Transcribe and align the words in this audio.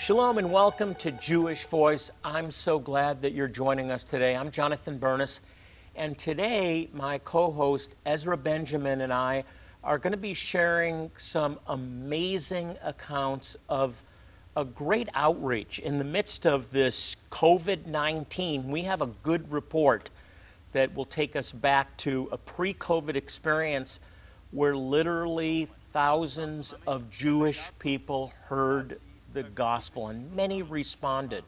Shalom 0.00 0.38
and 0.38 0.52
welcome 0.52 0.94
to 0.94 1.10
Jewish 1.10 1.66
Voice. 1.66 2.12
I'm 2.22 2.52
so 2.52 2.78
glad 2.78 3.20
that 3.22 3.32
you're 3.32 3.48
joining 3.48 3.90
us 3.90 4.04
today. 4.04 4.36
I'm 4.36 4.52
Jonathan 4.52 4.96
Bernis, 4.96 5.40
and 5.96 6.16
today 6.16 6.88
my 6.92 7.18
co 7.18 7.50
host 7.50 7.96
Ezra 8.06 8.36
Benjamin 8.36 9.00
and 9.00 9.12
I 9.12 9.42
are 9.82 9.98
going 9.98 10.12
to 10.12 10.16
be 10.16 10.34
sharing 10.34 11.10
some 11.16 11.58
amazing 11.66 12.76
accounts 12.80 13.56
of 13.68 14.04
a 14.56 14.64
great 14.64 15.08
outreach 15.14 15.80
in 15.80 15.98
the 15.98 16.04
midst 16.04 16.46
of 16.46 16.70
this 16.70 17.16
COVID 17.32 17.86
19. 17.86 18.70
We 18.70 18.82
have 18.82 19.02
a 19.02 19.08
good 19.08 19.50
report 19.50 20.10
that 20.74 20.94
will 20.94 21.06
take 21.06 21.34
us 21.34 21.50
back 21.50 21.96
to 21.98 22.28
a 22.30 22.38
pre 22.38 22.72
COVID 22.72 23.16
experience 23.16 23.98
where 24.52 24.76
literally 24.76 25.66
thousands 25.66 26.72
of 26.86 27.10
Jewish 27.10 27.72
people 27.80 28.32
heard 28.44 29.00
the 29.32 29.42
gospel, 29.42 30.08
and 30.08 30.34
many 30.34 30.62
responded. 30.62 31.44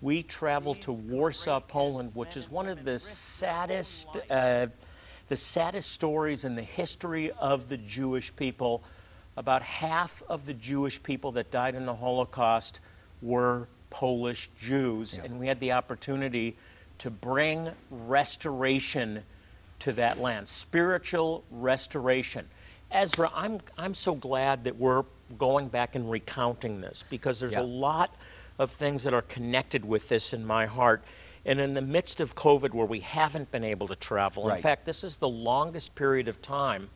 We 0.00 0.22
traveled 0.22 0.80
to 0.82 0.92
Warsaw, 0.92 1.60
Poland, 1.60 2.12
which 2.14 2.36
is 2.36 2.50
one 2.50 2.68
of 2.68 2.84
the 2.84 2.98
saddest, 2.98 4.08
uh, 4.30 4.68
the 5.28 5.36
saddest 5.36 5.90
stories 5.90 6.44
in 6.44 6.54
the 6.54 6.62
history 6.62 7.32
of 7.32 7.68
the 7.68 7.76
Jewish 7.76 8.34
people. 8.36 8.82
About 9.36 9.62
half 9.62 10.22
of 10.28 10.46
the 10.46 10.54
Jewish 10.54 11.02
people 11.02 11.32
that 11.32 11.50
died 11.50 11.74
in 11.74 11.86
the 11.86 11.94
Holocaust 11.94 12.80
were 13.22 13.68
Polish 13.90 14.50
Jews, 14.58 15.16
yeah. 15.16 15.24
and 15.24 15.40
we 15.40 15.46
had 15.46 15.60
the 15.60 15.72
opportunity 15.72 16.56
to 16.98 17.10
bring 17.10 17.70
restoration 17.90 19.22
to 19.80 19.92
that 19.92 20.18
land, 20.18 20.48
spiritual 20.48 21.44
restoration. 21.50 22.46
Ezra, 22.90 23.30
I'm, 23.34 23.60
I'm 23.76 23.94
so 23.94 24.14
glad 24.14 24.64
that 24.64 24.76
we're 24.76 25.04
going 25.36 25.68
back 25.68 25.94
and 25.94 26.10
recounting 26.10 26.80
this 26.80 27.04
because 27.10 27.40
there's 27.40 27.52
yeah. 27.52 27.60
a 27.60 27.62
lot 27.62 28.14
of 28.58 28.70
things 28.70 29.04
that 29.04 29.14
are 29.14 29.22
connected 29.22 29.84
with 29.84 30.08
this 30.08 30.32
in 30.32 30.44
my 30.44 30.66
heart. 30.66 31.02
And 31.44 31.60
in 31.60 31.74
the 31.74 31.82
midst 31.82 32.20
of 32.20 32.34
COVID, 32.34 32.74
where 32.74 32.86
we 32.86 33.00
haven't 33.00 33.50
been 33.50 33.64
able 33.64 33.88
to 33.88 33.96
travel, 33.96 34.48
right. 34.48 34.56
in 34.56 34.62
fact, 34.62 34.84
this 34.84 35.04
is 35.04 35.16
the 35.16 35.28
longest 35.28 35.94
period 35.94 36.28
of 36.28 36.42
time 36.42 36.90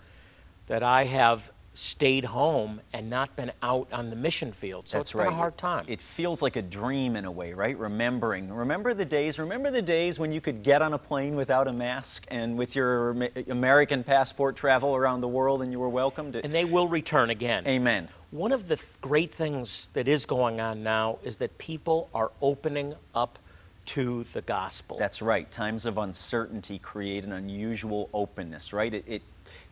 that 0.66 0.82
I 0.82 1.04
have 1.04 1.52
stayed 1.74 2.24
home 2.24 2.80
and 2.92 3.08
not 3.08 3.34
been 3.34 3.50
out 3.62 3.90
on 3.92 4.10
the 4.10 4.16
mission 4.16 4.52
field. 4.52 4.86
So 4.86 4.98
That's 4.98 5.10
it's 5.10 5.16
been 5.16 5.26
right. 5.26 5.32
a 5.32 5.36
hard 5.36 5.56
time. 5.56 5.84
It 5.88 6.00
feels 6.00 6.42
like 6.42 6.56
a 6.56 6.62
dream 6.62 7.16
in 7.16 7.24
a 7.24 7.30
way, 7.30 7.54
right? 7.54 7.76
Remembering. 7.78 8.52
Remember 8.52 8.92
the 8.92 9.04
days, 9.04 9.38
remember 9.38 9.70
the 9.70 9.82
days 9.82 10.18
when 10.18 10.32
you 10.32 10.40
could 10.40 10.62
get 10.62 10.82
on 10.82 10.92
a 10.92 10.98
plane 10.98 11.34
without 11.34 11.68
a 11.68 11.72
mask 11.72 12.26
and 12.30 12.58
with 12.58 12.76
your 12.76 13.16
American 13.48 14.04
passport 14.04 14.56
travel 14.56 14.94
around 14.94 15.22
the 15.22 15.28
world 15.28 15.62
and 15.62 15.72
you 15.72 15.78
were 15.78 15.88
welcomed? 15.88 16.36
And 16.36 16.52
they 16.52 16.66
will 16.66 16.88
return 16.88 17.30
again. 17.30 17.66
Amen. 17.66 18.08
One 18.32 18.50
of 18.50 18.66
the 18.66 18.76
th 18.76 18.98
great 19.02 19.30
things 19.30 19.90
that 19.92 20.08
is 20.08 20.24
going 20.24 20.58
on 20.58 20.82
now 20.82 21.18
is 21.22 21.36
that 21.38 21.56
people 21.58 22.08
are 22.14 22.32
opening 22.40 22.94
up 23.14 23.38
to 23.84 24.24
the 24.32 24.40
gospel. 24.40 24.96
That's 24.96 25.20
right. 25.20 25.50
Times 25.50 25.84
of 25.84 25.98
uncertainty 25.98 26.78
create 26.78 27.24
an 27.24 27.32
unusual 27.32 28.08
openness, 28.14 28.72
right? 28.72 28.94
It, 28.94 29.04
it 29.06 29.22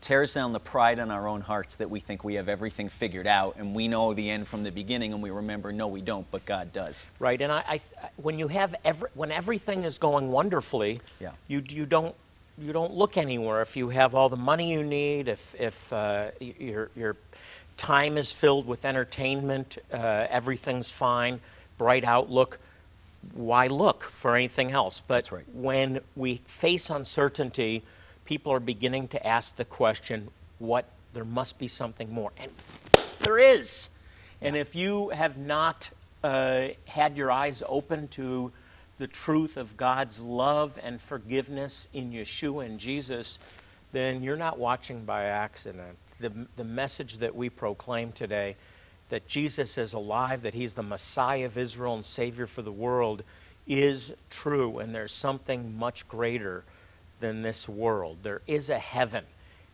tears 0.03 0.35
down 0.35 0.53
the 0.53 0.61
pride 0.61 0.99
in 0.99 1.11
our 1.11 1.27
own 1.27 1.41
hearts 1.41 1.77
that 1.77 1.89
we 1.89 2.01
think 2.01 2.23
we 2.23 2.35
have 2.35 2.51
everything 2.51 2.91
figured 2.91 3.27
out 3.27 3.57
and 3.57 3.75
we 3.75 3.89
know 3.89 4.13
the 4.13 4.29
end 4.29 4.47
from 4.47 4.63
the 4.63 4.71
beginning 4.73 5.15
and 5.15 5.23
we 5.23 5.31
remember 5.31 5.73
no 5.73 5.89
we 5.89 6.01
don't 6.01 6.31
but 6.31 6.45
god 6.47 6.73
does 6.73 7.07
right 7.19 7.41
and 7.41 7.53
i, 7.53 7.63
I 7.69 7.81
when 8.17 8.39
you 8.39 8.49
have 8.49 8.75
every, 8.85 9.11
when 9.15 9.31
everything 9.31 9.85
is 9.85 9.99
going 9.99 10.31
wonderfully 10.31 11.01
yeah. 11.19 11.33
you 11.49 11.63
you 11.69 11.85
don't 11.85 12.15
you 12.59 12.73
don't 12.73 12.93
look 12.93 13.17
anywhere 13.17 13.61
if 13.63 13.77
you 13.77 13.91
have 13.91 14.15
all 14.15 14.29
the 14.29 14.37
money 14.37 14.73
you 14.73 14.83
need 14.83 15.29
if 15.29 15.55
if 15.59 15.93
uh, 15.93 16.31
your 16.41 16.91
your 16.97 17.17
time 17.81 18.19
is 18.19 18.33
filled 18.33 18.67
with 18.67 18.85
entertainment 18.85 19.79
uh, 19.93 20.27
everything's 20.29 20.91
fine 20.91 21.41
bright 21.79 22.05
outlook 22.05 22.59
why 23.33 23.67
look 23.67 24.03
for 24.03 24.37
anything 24.37 24.71
else 24.71 25.03
but 25.07 25.33
right. 25.33 25.45
when 25.53 26.01
we 26.15 26.37
face 26.47 26.91
uncertainty 26.91 27.83
people 28.31 28.53
are 28.53 28.61
beginning 28.61 29.09
to 29.09 29.27
ask 29.27 29.57
the 29.57 29.65
question, 29.65 30.29
what, 30.61 30.85
there 31.15 31.25
must 31.25 31.59
be 31.59 31.67
something 31.67 32.15
more. 32.15 32.31
And 32.39 32.53
there 33.19 33.39
is. 33.39 33.91
And 34.41 34.55
if 34.55 34.77
you 34.77 35.09
have 35.09 35.37
not 35.37 35.91
uh, 36.23 36.69
had 36.87 37.17
your 37.17 37.33
eyes 37.33 37.65
open 37.69 38.07
to 38.09 38.53
the 38.99 39.09
truth 39.09 39.57
of 39.57 39.77
God's 39.77 40.21
love 40.21 40.79
and 40.81 41.01
forgiveness 41.01 41.89
in 41.93 42.13
Yeshua 42.13 42.67
and 42.67 42.79
Jesus, 42.79 43.41
then 43.91 44.23
you're 44.23 44.37
not 44.37 44.61
watching 44.61 45.05
by 45.05 45.25
accident. 45.25 45.99
The, 46.21 46.47
the 46.57 46.65
message 46.65 47.19
that 47.19 47.35
we 47.35 47.51
proclaim 47.51 48.13
today, 48.13 48.57
that 49.09 49.27
Jesus 49.27 49.79
is 49.79 49.95
alive, 49.95 50.43
that 50.43 50.55
he's 50.55 50.75
the 50.75 50.83
Messiah 50.83 51.47
of 51.47 51.59
Israel 51.59 51.95
and 51.95 52.05
Savior 52.05 52.47
for 52.47 52.63
the 52.63 52.73
world, 52.73 53.25
is 53.67 54.13
true. 54.31 54.79
And 54.79 54.95
there's 54.95 55.13
something 55.13 55.79
much 55.79 56.07
greater 56.09 56.65
than 57.21 57.43
this 57.43 57.69
world. 57.69 58.19
There 58.23 58.43
is 58.47 58.71
a 58.71 58.79
heaven 58.79 59.25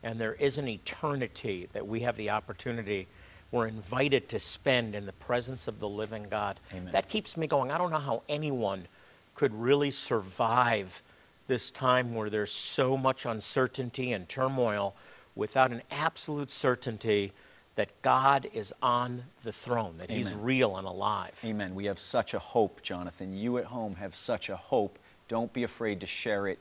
and 0.03 0.21
there 0.21 0.35
is 0.35 0.59
an 0.59 0.69
eternity 0.69 1.69
that 1.73 1.87
we 1.87 2.01
have 2.01 2.17
the 2.17 2.31
opportunity, 2.31 3.09
we're 3.51 3.67
invited 3.67 4.29
to 4.29 4.39
spend 4.39 4.95
in 4.95 5.07
the 5.07 5.13
presence 5.13 5.67
of 5.67 5.81
the 5.81 5.89
living 5.89 6.27
God. 6.31 6.61
Amen. 6.73 6.93
That 6.93 7.09
keeps 7.09 7.37
me 7.37 7.47
going. 7.47 7.71
I 7.71 7.79
don't 7.79 7.91
know 7.91 7.99
how 7.99 8.23
anyone 8.29 8.87
could 9.35 9.55
really 9.55 9.91
survive 9.91 11.03
this 11.49 11.71
time 11.71 12.15
where 12.15 12.31
there's 12.31 12.53
so 12.53 12.97
much 12.97 13.27
uncertainty 13.27 14.13
and 14.13 14.29
turmoil 14.29 14.95
without 15.37 15.71
an 15.71 15.83
absolute 15.91 16.51
certainty 16.51 17.33
that 17.77 17.91
God 18.03 18.49
is 18.53 18.73
on 18.83 19.23
the 19.43 19.53
throne, 19.53 19.99
that 19.99 20.11
Amen. 20.11 20.17
He's 20.17 20.35
real 20.35 20.77
and 20.77 20.87
alive. 20.87 21.39
Amen. 21.45 21.75
We 21.75 21.85
have 21.85 21.99
such 21.99 22.35
a 22.35 22.39
hope, 22.39 22.83
Jonathan. 22.83 23.37
You 23.37 23.59
at 23.59 23.67
home 23.67 23.95
have 23.97 24.17
such 24.17 24.49
a 24.49 24.57
hope. 24.57 24.99
Don't 25.29 25.53
be 25.53 25.63
afraid 25.63 26.01
to 26.01 26.07
share 26.07 26.49
it 26.49 26.59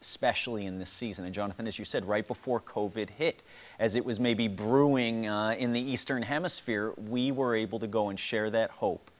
especially 0.00 0.66
in 0.66 0.80
this 0.80 0.90
season. 0.90 1.24
And 1.24 1.32
Jonathan, 1.32 1.68
as 1.68 1.78
you 1.78 1.84
said, 1.84 2.04
right 2.04 2.26
before 2.26 2.60
COVID 2.60 3.08
hit, 3.10 3.44
as 3.78 3.94
it 3.94 4.04
was 4.04 4.18
maybe 4.18 4.48
brewing 4.48 5.28
uh, 5.28 5.54
in 5.56 5.72
the 5.72 5.80
Eastern 5.80 6.22
Hemisphere, 6.22 6.92
we 6.96 7.30
were 7.30 7.54
able 7.54 7.78
to 7.78 7.86
go 7.86 8.08
and 8.08 8.18
share 8.18 8.50
that 8.50 8.70
hope 8.70 9.11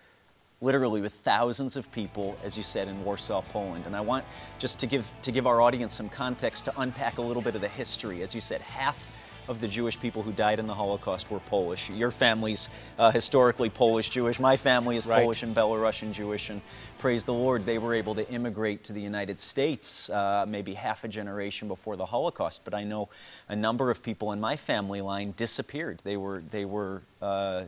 literally 0.62 1.00
with 1.00 1.12
thousands 1.12 1.76
of 1.76 1.90
people, 1.92 2.38
as 2.44 2.56
you 2.56 2.62
said, 2.62 2.88
in 2.88 3.04
Warsaw, 3.04 3.42
Poland. 3.42 3.84
And 3.84 3.94
I 3.94 4.00
want 4.00 4.24
just 4.58 4.78
to 4.80 4.86
give, 4.86 5.12
to 5.22 5.32
give 5.32 5.46
our 5.46 5.60
audience 5.60 5.92
some 5.92 6.08
context 6.08 6.64
to 6.66 6.80
unpack 6.80 7.18
a 7.18 7.22
little 7.22 7.42
bit 7.42 7.54
of 7.54 7.60
the 7.60 7.68
history. 7.68 8.22
As 8.22 8.34
you 8.34 8.40
said, 8.40 8.60
half 8.62 9.18
of 9.48 9.60
the 9.60 9.66
Jewish 9.66 9.98
people 9.98 10.22
who 10.22 10.30
died 10.30 10.60
in 10.60 10.68
the 10.68 10.74
Holocaust 10.74 11.32
were 11.32 11.40
Polish. 11.40 11.90
Your 11.90 12.12
family's 12.12 12.68
uh, 12.96 13.10
historically 13.10 13.68
Polish 13.68 14.08
Jewish. 14.08 14.38
My 14.38 14.56
family 14.56 14.96
is 14.96 15.04
right. 15.04 15.20
Polish 15.20 15.42
and 15.42 15.54
Belarusian 15.54 16.12
Jewish. 16.12 16.48
And 16.50 16.60
praise 16.98 17.24
the 17.24 17.34
Lord, 17.34 17.66
they 17.66 17.78
were 17.78 17.92
able 17.92 18.14
to 18.14 18.28
immigrate 18.30 18.84
to 18.84 18.92
the 18.92 19.00
United 19.00 19.40
States 19.40 20.08
uh, 20.10 20.46
maybe 20.48 20.74
half 20.74 21.02
a 21.02 21.08
generation 21.08 21.66
before 21.66 21.96
the 21.96 22.06
Holocaust. 22.06 22.62
But 22.64 22.72
I 22.72 22.84
know 22.84 23.08
a 23.48 23.56
number 23.56 23.90
of 23.90 24.00
people 24.00 24.30
in 24.30 24.40
my 24.40 24.54
family 24.54 25.00
line 25.00 25.34
disappeared. 25.36 26.00
They 26.04 26.16
were, 26.16 26.44
they 26.52 26.64
were 26.64 27.02
uh, 27.20 27.64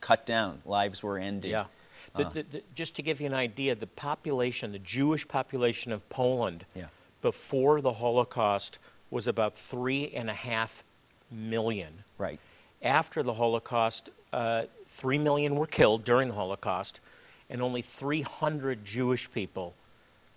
cut 0.00 0.26
down, 0.26 0.58
lives 0.64 1.04
were 1.04 1.18
ended. 1.18 1.52
Yeah. 1.52 1.66
The, 2.16 2.26
uh. 2.26 2.30
the, 2.30 2.42
the, 2.42 2.62
just 2.74 2.96
to 2.96 3.02
give 3.02 3.20
you 3.20 3.26
an 3.26 3.34
idea, 3.34 3.74
the 3.74 3.86
population, 3.86 4.72
the 4.72 4.78
Jewish 4.78 5.26
population 5.26 5.92
of 5.92 6.08
Poland, 6.08 6.64
yeah. 6.74 6.86
before 7.22 7.80
the 7.80 7.92
Holocaust 7.92 8.78
was 9.10 9.26
about 9.26 9.56
three 9.56 10.10
and 10.10 10.28
a 10.28 10.34
half 10.34 10.84
million. 11.30 12.04
Right. 12.18 12.40
After 12.82 13.22
the 13.22 13.34
Holocaust, 13.34 14.10
uh, 14.32 14.64
three 14.86 15.18
million 15.18 15.56
were 15.56 15.66
killed 15.66 16.04
during 16.04 16.28
the 16.28 16.34
Holocaust, 16.34 17.00
and 17.48 17.62
only 17.62 17.82
300 17.82 18.84
Jewish 18.84 19.30
people 19.30 19.74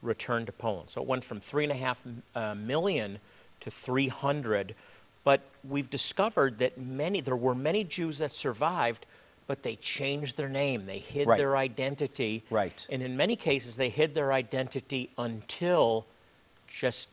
returned 0.01 0.47
to 0.47 0.53
Poland. 0.53 0.89
So 0.89 1.01
it 1.01 1.07
went 1.07 1.23
from 1.23 1.39
three 1.39 1.63
and 1.63 1.71
a 1.71 1.75
half 1.75 2.05
uh, 2.35 2.55
million 2.55 3.19
to 3.61 3.71
300. 3.71 4.75
But 5.23 5.41
we've 5.67 5.89
discovered 5.89 6.59
that 6.59 6.77
many, 6.77 7.21
there 7.21 7.35
were 7.35 7.55
many 7.55 7.83
Jews 7.83 8.19
that 8.19 8.31
survived, 8.31 9.05
but 9.49 9.63
they 9.63 9.75
changed 9.77 10.37
their 10.37 10.47
name. 10.47 10.85
They 10.85 10.99
hid 10.99 11.27
right. 11.27 11.35
their 11.35 11.57
identity. 11.57 12.43
Right. 12.51 12.85
And 12.91 13.01
in 13.01 13.17
many 13.17 13.35
cases, 13.35 13.77
they 13.77 13.89
hid 13.89 14.13
their 14.13 14.31
identity 14.31 15.09
until 15.17 16.05
just 16.67 17.09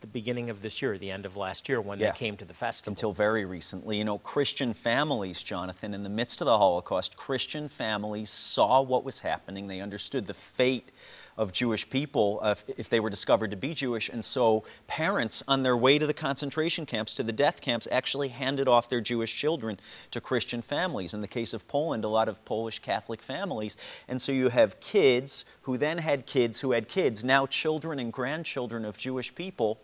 the 0.00 0.08
beginning 0.08 0.50
of 0.50 0.62
this 0.62 0.82
year, 0.82 0.98
the 0.98 1.12
end 1.12 1.24
of 1.24 1.36
last 1.36 1.68
year, 1.68 1.80
when 1.80 2.00
Yeah. 2.00 2.10
they 2.10 2.18
came 2.18 2.36
to 2.38 2.44
the 2.44 2.52
festival. 2.52 2.90
until 2.90 3.12
very 3.12 3.44
recently. 3.44 3.98
You 3.98 4.04
know, 4.04 4.18
Christian 4.18 4.74
families, 4.74 5.44
Jonathan, 5.44 5.94
in 5.94 6.02
the 6.02 6.08
midst 6.08 6.40
of 6.40 6.46
the 6.46 6.58
Holocaust, 6.58 7.16
Christian 7.16 7.68
families 7.68 8.30
saw 8.30 8.82
what 8.82 9.04
was 9.04 9.20
happening. 9.20 9.68
They 9.68 9.80
understood 9.80 10.26
the 10.26 10.34
fate 10.34 10.90
of 11.36 11.52
Jewish 11.52 11.88
people 11.88 12.40
uh, 12.42 12.52
if, 12.52 12.78
if 12.78 12.88
they 12.88 13.00
were 13.00 13.10
discovered 13.10 13.50
to 13.50 13.56
be 13.56 13.74
Jewish. 13.74 14.08
And 14.08 14.24
so 14.24 14.64
parents, 14.86 15.42
on 15.46 15.62
their 15.62 15.76
way 15.76 15.98
to 15.98 16.06
the 16.06 16.14
concentration 16.14 16.86
camps, 16.86 17.14
to 17.14 17.22
the 17.22 17.32
death 17.32 17.60
camps, 17.60 17.86
actually 17.90 18.28
handed 18.28 18.68
off 18.68 18.88
their 18.88 19.00
Jewish 19.00 19.36
children 19.36 19.78
to 20.10 20.20
Christian 20.20 20.62
families. 20.62 21.14
In 21.14 21.20
the 21.20 21.28
case 21.28 21.54
of 21.54 21.68
Poland, 21.68 22.04
a 22.04 22.08
lot 22.08 22.28
of 22.28 22.44
Polish 22.44 22.78
Catholic 22.78 23.22
families. 23.22 23.76
And 24.08 24.20
so 24.20 24.32
you 24.32 24.48
have 24.48 24.80
kids 24.80 25.44
who 25.62 25.76
then 25.76 25.98
had 25.98 26.26
kids 26.26 26.60
who 26.60 26.72
had 26.72 26.88
kids, 26.88 27.24
now 27.24 27.46
children 27.46 27.98
and 27.98 28.12
grandchildren 28.12 28.84
of 28.84 28.96
Jewish 28.96 29.34
people 29.34 29.80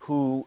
who 0.00 0.46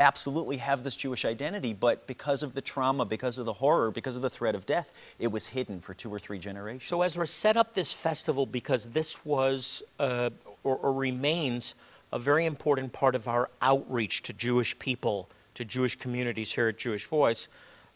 absolutely 0.00 0.56
have 0.56 0.82
this 0.82 0.96
Jewish 0.96 1.24
identity, 1.24 1.72
but 1.72 2.06
because 2.06 2.42
of 2.42 2.54
the 2.54 2.60
trauma, 2.60 3.04
because 3.04 3.38
of 3.38 3.46
the 3.46 3.52
horror, 3.52 3.90
because 3.90 4.16
of 4.16 4.22
the 4.22 4.30
threat 4.30 4.54
of 4.54 4.66
death, 4.66 4.92
it 5.18 5.28
was 5.28 5.46
hidden 5.46 5.80
for 5.80 5.94
two 5.94 6.12
or 6.12 6.18
three 6.18 6.38
generations. 6.38 6.84
So 6.84 7.02
Ezra 7.02 7.26
set 7.26 7.56
up 7.56 7.74
this 7.74 7.92
festival 7.92 8.46
because 8.46 8.88
this 8.88 9.24
was 9.24 9.82
uh, 9.98 10.30
or, 10.64 10.76
or 10.76 10.92
remains 10.92 11.74
a 12.12 12.18
very 12.18 12.44
important 12.44 12.92
part 12.92 13.14
of 13.14 13.28
our 13.28 13.50
outreach 13.60 14.22
to 14.22 14.32
Jewish 14.32 14.78
people, 14.78 15.28
to 15.54 15.64
Jewish 15.64 15.96
communities 15.96 16.52
here 16.52 16.68
at 16.68 16.78
Jewish 16.78 17.06
Voice. 17.06 17.48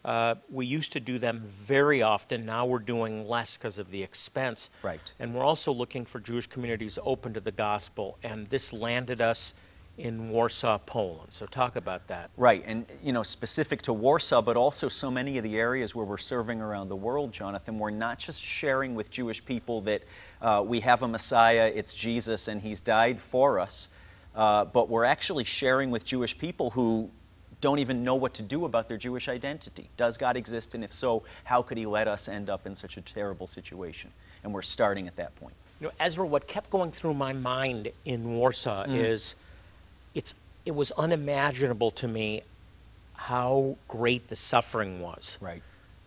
Uh, 0.04 0.36
we 0.50 0.64
used 0.64 0.92
to 0.92 1.00
do 1.00 1.18
them 1.18 1.40
very 1.44 2.02
often. 2.02 2.46
Now 2.46 2.66
we're 2.66 2.78
doing 2.78 3.28
less 3.28 3.56
because 3.56 3.78
of 3.78 3.90
the 3.90 4.02
expense. 4.02 4.70
Right. 4.82 5.12
And 5.18 5.34
we're 5.34 5.44
also 5.44 5.72
looking 5.72 6.04
for 6.04 6.20
Jewish 6.20 6.46
communities 6.46 6.98
open 7.02 7.34
to 7.34 7.40
the 7.40 7.52
gospel. 7.52 8.18
And 8.22 8.46
this 8.46 8.72
landed 8.72 9.20
us 9.20 9.54
in 9.98 10.30
Warsaw, 10.30 10.78
Poland. 10.78 11.32
So 11.32 11.44
talk 11.44 11.74
about 11.74 12.06
that. 12.06 12.30
Right, 12.36 12.62
and 12.64 12.86
you 13.02 13.12
know, 13.12 13.24
specific 13.24 13.82
to 13.82 13.92
Warsaw, 13.92 14.40
but 14.40 14.56
also 14.56 14.88
so 14.88 15.10
many 15.10 15.38
of 15.38 15.44
the 15.44 15.58
areas 15.58 15.94
where 15.94 16.06
we're 16.06 16.16
serving 16.16 16.60
around 16.60 16.88
the 16.88 16.96
world, 16.96 17.32
Jonathan, 17.32 17.78
we're 17.78 17.90
not 17.90 18.18
just 18.18 18.42
sharing 18.42 18.94
with 18.94 19.10
Jewish 19.10 19.44
people 19.44 19.80
that 19.82 20.04
uh, 20.40 20.64
we 20.64 20.80
have 20.80 21.02
a 21.02 21.08
Messiah, 21.08 21.70
it's 21.74 21.94
Jesus, 21.94 22.48
and 22.48 22.62
He's 22.62 22.80
died 22.80 23.20
for 23.20 23.58
us, 23.58 23.88
uh, 24.36 24.64
but 24.66 24.88
we're 24.88 25.04
actually 25.04 25.44
sharing 25.44 25.90
with 25.90 26.04
Jewish 26.04 26.38
people 26.38 26.70
who 26.70 27.10
don't 27.60 27.80
even 27.80 28.04
know 28.04 28.14
what 28.14 28.34
to 28.34 28.42
do 28.44 28.66
about 28.66 28.88
their 28.88 28.98
Jewish 28.98 29.28
identity. 29.28 29.90
Does 29.96 30.16
God 30.16 30.36
exist, 30.36 30.76
and 30.76 30.84
if 30.84 30.92
so, 30.92 31.24
how 31.42 31.60
could 31.60 31.76
He 31.76 31.86
let 31.86 32.06
us 32.06 32.28
end 32.28 32.48
up 32.50 32.66
in 32.66 32.74
such 32.74 32.96
a 32.98 33.00
terrible 33.00 33.48
situation? 33.48 34.12
And 34.44 34.54
we're 34.54 34.62
starting 34.62 35.08
at 35.08 35.16
that 35.16 35.34
point. 35.34 35.54
You 35.80 35.88
know, 35.88 35.92
Ezra, 35.98 36.24
what 36.24 36.46
kept 36.46 36.70
going 36.70 36.92
through 36.92 37.14
my 37.14 37.32
mind 37.32 37.90
in 38.04 38.36
Warsaw 38.36 38.84
is 38.84 39.34
it's 40.18 40.34
it 40.66 40.74
was 40.74 40.90
unimaginable 40.92 41.90
to 41.92 42.08
me 42.08 42.42
how 43.14 43.76
great 43.86 44.28
the 44.28 44.36
suffering 44.36 45.00
was 45.00 45.38
Right. 45.40 45.62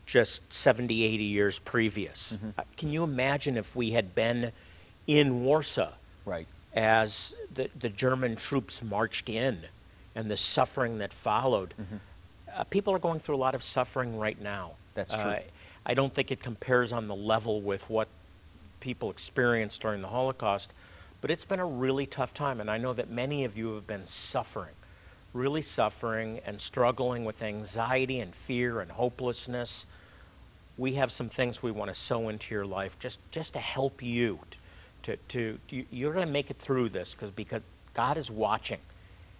just 0.05 0.51
70, 0.53 1.03
80 1.03 1.23
years 1.23 1.59
previous. 1.59 2.37
Uh, 2.57 2.63
can 2.77 2.91
you 2.91 3.03
imagine 3.03 3.57
if 3.57 3.75
we 3.75 3.91
had 3.91 4.13
been 4.13 4.51
in 5.07 5.43
Warsaw 5.43 5.93
Right. 6.25 6.47
as 6.73 7.33
the, 7.53 7.69
the 7.79 7.89
German 7.89 8.35
troops 8.35 8.83
marched 8.83 9.29
in 9.29 9.59
and 10.15 10.29
the 10.29 10.37
suffering 10.37 10.99
that 10.99 11.11
followed? 11.11 11.73
Uh, 12.53 12.63
people 12.65 12.93
are 12.93 12.99
going 12.99 13.19
through 13.19 13.35
a 13.35 13.43
lot 13.47 13.55
of 13.55 13.63
suffering 13.63 14.17
right 14.19 14.39
now. 14.39 14.73
That's 14.93 15.13
Uh, 15.13 15.21
true. 15.23 15.43
I 15.85 15.93
don't 15.95 16.13
think 16.13 16.31
it 16.31 16.41
compares 16.43 16.93
on 16.93 17.07
the 17.07 17.15
level 17.15 17.61
with 17.61 17.89
what 17.89 18.07
people 18.79 19.09
experienced 19.09 19.81
during 19.81 20.01
the 20.01 20.09
Holocaust, 20.09 20.71
but 21.21 21.29
it's 21.29 21.45
been 21.45 21.59
a 21.59 21.65
really 21.65 22.07
tough 22.07 22.33
time, 22.33 22.59
and 22.59 22.69
I 22.69 22.77
know 22.79 22.93
that 22.93 23.09
many 23.09 23.45
of 23.45 23.57
you 23.57 23.75
have 23.75 23.85
been 23.85 24.05
suffering, 24.05 24.73
really 25.33 25.61
suffering 25.61 26.41
and 26.45 26.59
struggling 26.59 27.23
with 27.23 27.43
anxiety 27.43 28.19
and 28.19 28.33
fear 28.33 28.81
and 28.81 28.91
hopelessness. 28.91 29.85
We 30.77 30.93
have 30.93 31.11
some 31.11 31.29
things 31.29 31.61
we 31.61 31.71
want 31.71 31.89
to 31.89 31.93
sow 31.93 32.29
into 32.29 32.53
your 32.55 32.65
life 32.65 32.97
just, 32.97 33.19
just 33.31 33.53
to 33.53 33.59
help 33.59 34.01
you. 34.01 34.39
To, 35.03 35.15
to, 35.29 35.59
to 35.67 35.85
you're 35.91 36.13
going 36.13 36.25
to 36.25 36.31
make 36.31 36.51
it 36.51 36.57
through 36.57 36.89
this 36.89 37.15
because 37.15 37.31
because 37.31 37.65
God 37.93 38.17
is 38.17 38.29
watching, 38.29 38.79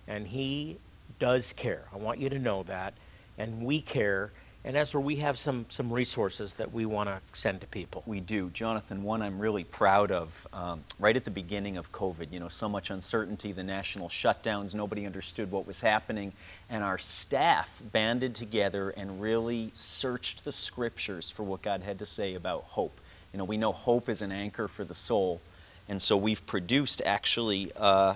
and 0.07 0.27
He 0.27 0.77
does 1.19 1.53
care. 1.53 1.83
I 1.93 1.97
want 1.97 2.19
you 2.19 2.29
to 2.29 2.39
know 2.39 2.63
that, 2.63 2.93
and 3.37 3.63
we 3.63 3.81
care. 3.81 4.31
And 4.63 4.77
Ezra, 4.77 5.01
we 5.01 5.15
have 5.15 5.39
some 5.39 5.65
some 5.69 5.91
resources 5.91 6.53
that 6.55 6.71
we 6.71 6.85
want 6.85 7.09
to 7.09 7.19
send 7.31 7.61
to 7.61 7.67
people. 7.67 8.03
We 8.05 8.19
do. 8.19 8.51
Jonathan, 8.51 9.01
one 9.01 9.23
I'm 9.23 9.39
really 9.39 9.63
proud 9.63 10.11
of, 10.11 10.47
um, 10.53 10.83
right 10.99 11.15
at 11.15 11.25
the 11.25 11.31
beginning 11.31 11.77
of 11.77 11.91
COVID, 11.91 12.31
you 12.31 12.39
know, 12.39 12.47
so 12.47 12.69
much 12.69 12.91
uncertainty, 12.91 13.53
the 13.53 13.63
national 13.63 14.07
shutdowns, 14.07 14.75
nobody 14.75 15.07
understood 15.07 15.49
what 15.49 15.65
was 15.65 15.81
happening, 15.81 16.31
and 16.69 16.83
our 16.83 16.99
staff 16.99 17.81
banded 17.91 18.35
together 18.35 18.91
and 18.91 19.19
really 19.19 19.71
searched 19.73 20.45
the 20.45 20.51
scriptures 20.51 21.31
for 21.31 21.41
what 21.41 21.63
God 21.63 21.81
had 21.81 21.97
to 21.97 22.05
say 22.05 22.35
about 22.35 22.61
hope. 22.61 23.01
You 23.33 23.39
know, 23.39 23.45
we 23.45 23.57
know 23.57 23.71
hope 23.71 24.09
is 24.09 24.21
an 24.21 24.31
anchor 24.31 24.67
for 24.67 24.83
the 24.83 24.93
soul, 24.93 25.41
and 25.89 25.99
so 25.99 26.15
we've 26.15 26.45
produced 26.45 27.01
actually 27.03 27.71
uh, 27.77 28.13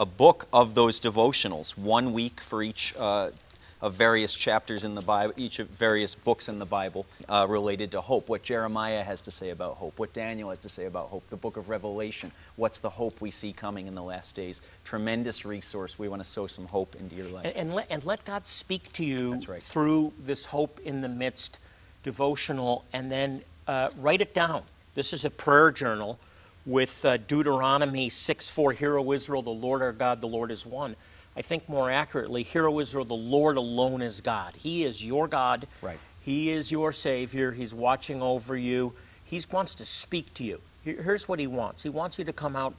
a 0.00 0.06
book 0.06 0.48
of 0.52 0.74
those 0.74 1.00
devotionals, 1.00 1.78
one 1.78 2.12
week 2.12 2.40
for 2.40 2.60
each 2.60 2.92
uh, 2.98 3.30
of 3.82 3.94
various 3.94 4.34
chapters 4.34 4.84
in 4.84 4.94
the 4.94 5.02
Bible, 5.02 5.32
each 5.36 5.58
of 5.58 5.68
various 5.68 6.14
books 6.14 6.48
in 6.48 6.58
the 6.58 6.66
Bible 6.66 7.06
uh, 7.28 7.46
related 7.48 7.90
to 7.92 8.00
hope. 8.00 8.28
What 8.28 8.42
Jeremiah 8.42 9.02
has 9.02 9.22
to 9.22 9.30
say 9.30 9.50
about 9.50 9.76
hope, 9.76 9.98
what 9.98 10.12
Daniel 10.12 10.50
has 10.50 10.58
to 10.60 10.68
say 10.68 10.86
about 10.86 11.08
hope, 11.08 11.28
the 11.30 11.36
book 11.36 11.56
of 11.56 11.68
Revelation, 11.68 12.30
what's 12.56 12.78
the 12.78 12.90
hope 12.90 13.20
we 13.20 13.30
see 13.30 13.52
coming 13.52 13.86
in 13.86 13.94
the 13.94 14.02
last 14.02 14.36
days. 14.36 14.60
Tremendous 14.84 15.44
resource. 15.44 15.98
We 15.98 16.08
want 16.08 16.22
to 16.22 16.28
sow 16.28 16.46
some 16.46 16.66
hope 16.66 16.94
into 16.96 17.14
your 17.14 17.28
life. 17.28 17.46
And, 17.46 17.56
and, 17.56 17.74
let, 17.74 17.86
and 17.90 18.04
let 18.04 18.24
God 18.24 18.46
speak 18.46 18.92
to 18.94 19.04
you 19.04 19.38
right. 19.48 19.62
through 19.62 20.12
this 20.18 20.44
Hope 20.44 20.80
in 20.84 21.00
the 21.00 21.08
Midst 21.08 21.58
devotional, 22.02 22.84
and 22.92 23.10
then 23.10 23.42
uh, 23.66 23.90
write 23.98 24.20
it 24.20 24.34
down. 24.34 24.62
This 24.94 25.12
is 25.12 25.24
a 25.24 25.30
prayer 25.30 25.70
journal 25.70 26.18
with 26.66 27.04
uh, 27.04 27.16
Deuteronomy 27.16 28.08
6 28.08 28.50
4, 28.50 28.72
Hear, 28.72 28.98
O 28.98 29.12
Israel, 29.12 29.42
the 29.42 29.50
Lord 29.50 29.82
our 29.82 29.92
God, 29.92 30.20
the 30.20 30.28
Lord 30.28 30.50
is 30.50 30.66
one. 30.66 30.96
I 31.40 31.42
think 31.42 31.70
more 31.70 31.90
accurately, 31.90 32.42
Hear, 32.42 32.68
O 32.68 32.80
Israel, 32.80 33.06
the 33.06 33.14
Lord 33.14 33.56
alone 33.56 34.02
is 34.02 34.20
God. 34.20 34.52
He 34.56 34.84
is 34.84 35.02
your 35.02 35.26
God. 35.26 35.66
Right. 35.80 35.98
He 36.20 36.50
is 36.50 36.70
your 36.70 36.92
Savior. 36.92 37.52
He's 37.52 37.72
watching 37.72 38.20
over 38.20 38.58
you. 38.58 38.92
He 39.24 39.40
wants 39.50 39.74
to 39.76 39.86
speak 39.86 40.34
to 40.34 40.44
you. 40.44 40.60
Here's 40.84 41.28
what 41.28 41.38
He 41.38 41.46
wants 41.46 41.82
He 41.82 41.88
wants 41.88 42.18
you 42.18 42.26
to 42.26 42.32
come 42.34 42.56
out 42.56 42.74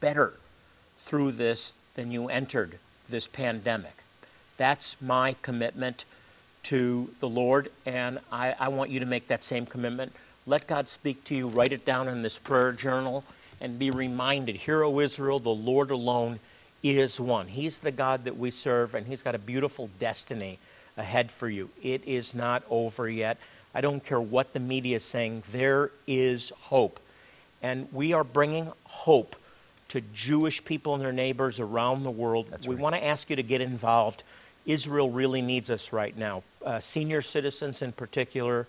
better 0.00 0.34
through 0.96 1.32
this 1.32 1.74
than 1.96 2.12
you 2.12 2.28
entered 2.28 2.78
this 3.08 3.26
pandemic. 3.26 4.04
That's 4.58 5.02
my 5.02 5.34
commitment 5.42 6.04
to 6.64 7.10
the 7.18 7.28
Lord, 7.28 7.68
and 7.84 8.20
I, 8.30 8.54
I 8.60 8.68
want 8.68 8.90
you 8.90 9.00
to 9.00 9.06
make 9.06 9.26
that 9.26 9.42
same 9.42 9.66
commitment. 9.66 10.12
Let 10.46 10.68
God 10.68 10.88
speak 10.88 11.24
to 11.24 11.34
you. 11.34 11.48
Write 11.48 11.72
it 11.72 11.84
down 11.84 12.06
in 12.06 12.22
this 12.22 12.38
prayer 12.38 12.70
journal 12.70 13.24
and 13.60 13.76
be 13.76 13.90
reminded 13.90 14.54
Hear, 14.54 14.84
O 14.84 15.00
Israel, 15.00 15.40
the 15.40 15.50
Lord 15.50 15.90
alone 15.90 16.38
is 16.84 17.18
one. 17.18 17.48
He's 17.48 17.78
the 17.78 17.90
God 17.90 18.24
that 18.24 18.36
we 18.36 18.50
serve, 18.50 18.94
and 18.94 19.06
He's 19.06 19.22
got 19.22 19.34
a 19.34 19.38
beautiful 19.38 19.88
destiny 19.98 20.58
ahead 20.96 21.30
for 21.30 21.48
you. 21.48 21.70
It 21.82 22.04
is 22.04 22.34
not 22.34 22.62
over 22.68 23.08
yet. 23.08 23.38
I 23.74 23.80
don't 23.80 24.04
care 24.04 24.20
what 24.20 24.52
the 24.52 24.60
media 24.60 24.96
is 24.96 25.04
saying, 25.04 25.42
there 25.50 25.90
is 26.06 26.50
hope. 26.50 27.00
And 27.62 27.88
we 27.92 28.12
are 28.12 28.22
bringing 28.22 28.70
hope 28.84 29.34
to 29.88 30.00
Jewish 30.12 30.64
people 30.64 30.94
and 30.94 31.02
their 31.02 31.12
neighbors 31.12 31.58
around 31.58 32.02
the 32.02 32.10
world. 32.10 32.48
That's 32.50 32.68
we 32.68 32.74
right. 32.74 32.82
want 32.82 32.94
to 32.96 33.04
ask 33.04 33.30
you 33.30 33.36
to 33.36 33.42
get 33.42 33.60
involved. 33.60 34.22
Israel 34.66 35.10
really 35.10 35.42
needs 35.42 35.70
us 35.70 35.92
right 35.92 36.16
now. 36.16 36.42
Uh, 36.64 36.78
senior 36.78 37.22
citizens, 37.22 37.82
in 37.82 37.92
particular, 37.92 38.66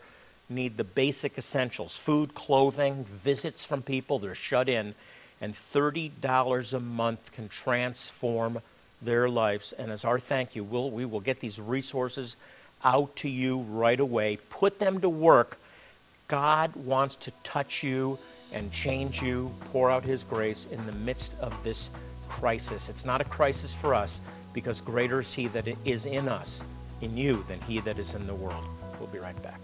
need 0.50 0.78
the 0.78 0.84
basic 0.84 1.38
essentials 1.38 1.98
food, 1.98 2.34
clothing, 2.34 3.04
visits 3.04 3.66
from 3.66 3.82
people. 3.82 4.20
They're 4.20 4.36
shut 4.36 4.70
in. 4.70 4.96
And 5.42 5.54
$30 5.54 6.74
a 6.74 6.80
month 6.80 7.32
can 7.32 7.50
transform 7.50 8.60
their 9.02 9.30
lives. 9.30 9.74
And 9.74 9.92
as 9.92 10.06
our 10.06 10.20
thank 10.20 10.56
you, 10.56 10.64
we'll, 10.64 10.92
we 10.92 11.06
will 11.06 11.20
get 11.20 11.40
these 11.40 11.60
resources 11.60 12.36
out 12.84 13.16
to 13.18 13.30
you 13.30 13.60
right 13.62 14.00
away. 14.00 14.38
Put 14.50 14.80
them 14.80 15.02
to 15.02 15.10
work. 15.10 15.58
God 16.28 16.76
wants 16.76 17.16
to 17.16 17.32
touch 17.44 17.84
you 17.84 18.18
and 18.54 18.72
change 18.72 19.22
you, 19.22 19.54
pour 19.66 19.92
out 19.92 20.04
His 20.04 20.24
grace 20.24 20.68
in 20.72 20.86
the 20.86 20.92
midst 20.92 21.34
of 21.40 21.64
this 21.64 21.90
crisis. 22.30 22.90
It's 22.90 23.06
not 23.06 23.22
a 23.22 23.26
crisis 23.26 23.76
for 23.76 23.94
us 23.94 24.22
because 24.54 24.82
greater 24.82 25.20
is 25.20 25.34
He 25.34 25.48
that 25.48 25.68
is 25.84 26.06
in 26.06 26.28
us, 26.28 26.64
in 27.02 27.18
you, 27.18 27.44
than 27.48 27.60
He 27.62 27.80
that 27.82 28.00
is 28.00 28.16
in 28.16 28.26
the 28.28 28.36
world. 28.36 28.64
We'll 29.00 29.10
be 29.10 29.20
right 29.20 29.40
back. 29.44 29.60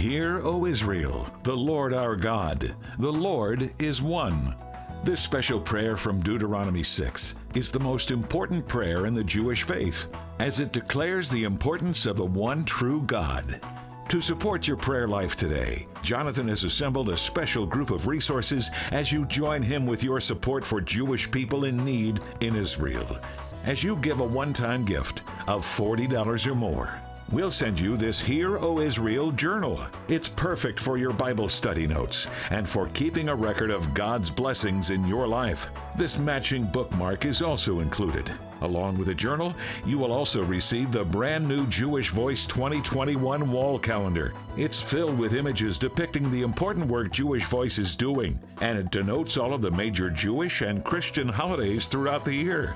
Hear, 0.00 0.40
O 0.44 0.64
Israel, 0.64 1.28
the 1.42 1.54
Lord 1.54 1.92
our 1.92 2.16
God, 2.16 2.74
the 2.98 3.12
Lord 3.12 3.70
is 3.78 4.00
one. 4.00 4.56
This 5.04 5.20
special 5.20 5.60
prayer 5.60 5.94
from 5.94 6.22
Deuteronomy 6.22 6.82
6 6.82 7.34
is 7.54 7.70
the 7.70 7.80
most 7.80 8.10
important 8.10 8.66
prayer 8.66 9.04
in 9.04 9.12
the 9.12 9.22
Jewish 9.22 9.62
faith, 9.62 10.06
as 10.38 10.58
it 10.58 10.72
declares 10.72 11.28
the 11.28 11.44
importance 11.44 12.06
of 12.06 12.16
the 12.16 12.24
one 12.24 12.64
true 12.64 13.02
God. 13.02 13.60
To 14.08 14.22
support 14.22 14.66
your 14.66 14.78
prayer 14.78 15.06
life 15.06 15.36
today, 15.36 15.86
Jonathan 16.00 16.48
has 16.48 16.64
assembled 16.64 17.10
a 17.10 17.16
special 17.16 17.66
group 17.66 17.90
of 17.90 18.06
resources 18.06 18.70
as 18.92 19.12
you 19.12 19.26
join 19.26 19.62
him 19.62 19.84
with 19.84 20.02
your 20.02 20.18
support 20.18 20.64
for 20.64 20.80
Jewish 20.80 21.30
people 21.30 21.66
in 21.66 21.84
need 21.84 22.20
in 22.40 22.56
Israel. 22.56 23.18
As 23.66 23.84
you 23.84 23.96
give 23.96 24.20
a 24.20 24.24
one 24.24 24.54
time 24.54 24.86
gift 24.86 25.24
of 25.46 25.60
$40 25.60 26.46
or 26.46 26.54
more, 26.54 26.98
We'll 27.32 27.52
send 27.52 27.78
you 27.78 27.96
this 27.96 28.20
Hear, 28.20 28.58
O 28.58 28.80
Israel 28.80 29.30
journal. 29.30 29.80
It's 30.08 30.28
perfect 30.28 30.80
for 30.80 30.98
your 30.98 31.12
Bible 31.12 31.48
study 31.48 31.86
notes 31.86 32.26
and 32.50 32.68
for 32.68 32.88
keeping 32.88 33.28
a 33.28 33.34
record 33.36 33.70
of 33.70 33.94
God's 33.94 34.28
blessings 34.28 34.90
in 34.90 35.06
your 35.06 35.28
life. 35.28 35.68
This 35.96 36.18
matching 36.18 36.64
bookmark 36.64 37.24
is 37.24 37.40
also 37.40 37.78
included. 37.78 38.32
Along 38.62 38.98
with 38.98 39.06
the 39.06 39.14
journal, 39.14 39.54
you 39.86 39.96
will 39.96 40.10
also 40.12 40.42
receive 40.42 40.90
the 40.90 41.04
brand 41.04 41.46
new 41.46 41.68
Jewish 41.68 42.10
Voice 42.10 42.48
2021 42.48 43.48
wall 43.48 43.78
calendar. 43.78 44.34
It's 44.56 44.82
filled 44.82 45.16
with 45.16 45.34
images 45.34 45.78
depicting 45.78 46.32
the 46.32 46.42
important 46.42 46.88
work 46.88 47.12
Jewish 47.12 47.44
Voice 47.44 47.78
is 47.78 47.94
doing, 47.94 48.40
and 48.60 48.76
it 48.76 48.90
denotes 48.90 49.36
all 49.36 49.54
of 49.54 49.62
the 49.62 49.70
major 49.70 50.10
Jewish 50.10 50.62
and 50.62 50.84
Christian 50.84 51.28
holidays 51.28 51.86
throughout 51.86 52.24
the 52.24 52.34
year. 52.34 52.74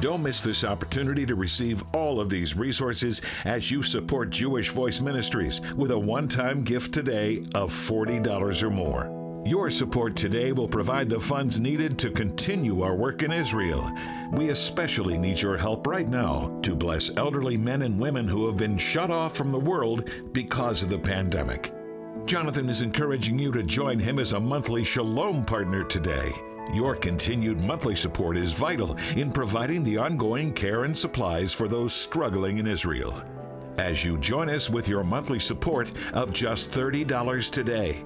Don't 0.00 0.22
miss 0.22 0.42
this 0.42 0.64
opportunity 0.64 1.24
to 1.26 1.34
receive 1.34 1.84
all 1.92 2.20
of 2.20 2.28
these 2.28 2.56
resources 2.56 3.22
as 3.44 3.70
you 3.70 3.82
support 3.82 4.30
Jewish 4.30 4.70
Voice 4.70 5.00
Ministries 5.00 5.60
with 5.76 5.90
a 5.90 5.98
one 5.98 6.26
time 6.26 6.64
gift 6.64 6.92
today 6.92 7.44
of 7.54 7.70
$40 7.72 8.62
or 8.62 8.70
more. 8.70 9.22
Your 9.44 9.70
support 9.70 10.14
today 10.14 10.52
will 10.52 10.68
provide 10.68 11.08
the 11.08 11.18
funds 11.18 11.58
needed 11.58 11.98
to 11.98 12.10
continue 12.10 12.82
our 12.82 12.94
work 12.94 13.24
in 13.24 13.32
Israel. 13.32 13.90
We 14.30 14.50
especially 14.50 15.18
need 15.18 15.40
your 15.42 15.56
help 15.56 15.86
right 15.86 16.08
now 16.08 16.58
to 16.62 16.76
bless 16.76 17.10
elderly 17.16 17.56
men 17.56 17.82
and 17.82 17.98
women 17.98 18.28
who 18.28 18.46
have 18.46 18.56
been 18.56 18.78
shut 18.78 19.10
off 19.10 19.36
from 19.36 19.50
the 19.50 19.58
world 19.58 20.08
because 20.32 20.84
of 20.84 20.90
the 20.90 20.98
pandemic. 20.98 21.72
Jonathan 22.24 22.68
is 22.68 22.82
encouraging 22.82 23.36
you 23.38 23.50
to 23.50 23.64
join 23.64 23.98
him 23.98 24.20
as 24.20 24.32
a 24.32 24.38
monthly 24.38 24.84
Shalom 24.84 25.44
partner 25.44 25.82
today. 25.82 26.32
Your 26.72 26.96
continued 26.96 27.60
monthly 27.60 27.94
support 27.94 28.36
is 28.36 28.52
vital 28.52 28.96
in 29.16 29.30
providing 29.30 29.82
the 29.82 29.98
ongoing 29.98 30.52
care 30.54 30.84
and 30.84 30.96
supplies 30.96 31.52
for 31.52 31.68
those 31.68 31.92
struggling 31.92 32.58
in 32.58 32.66
Israel. 32.66 33.22
As 33.78 34.04
you 34.04 34.16
join 34.18 34.48
us 34.48 34.70
with 34.70 34.88
your 34.88 35.04
monthly 35.04 35.38
support 35.38 35.92
of 36.14 36.32
just 36.32 36.70
$30 36.70 37.50
today, 37.50 38.04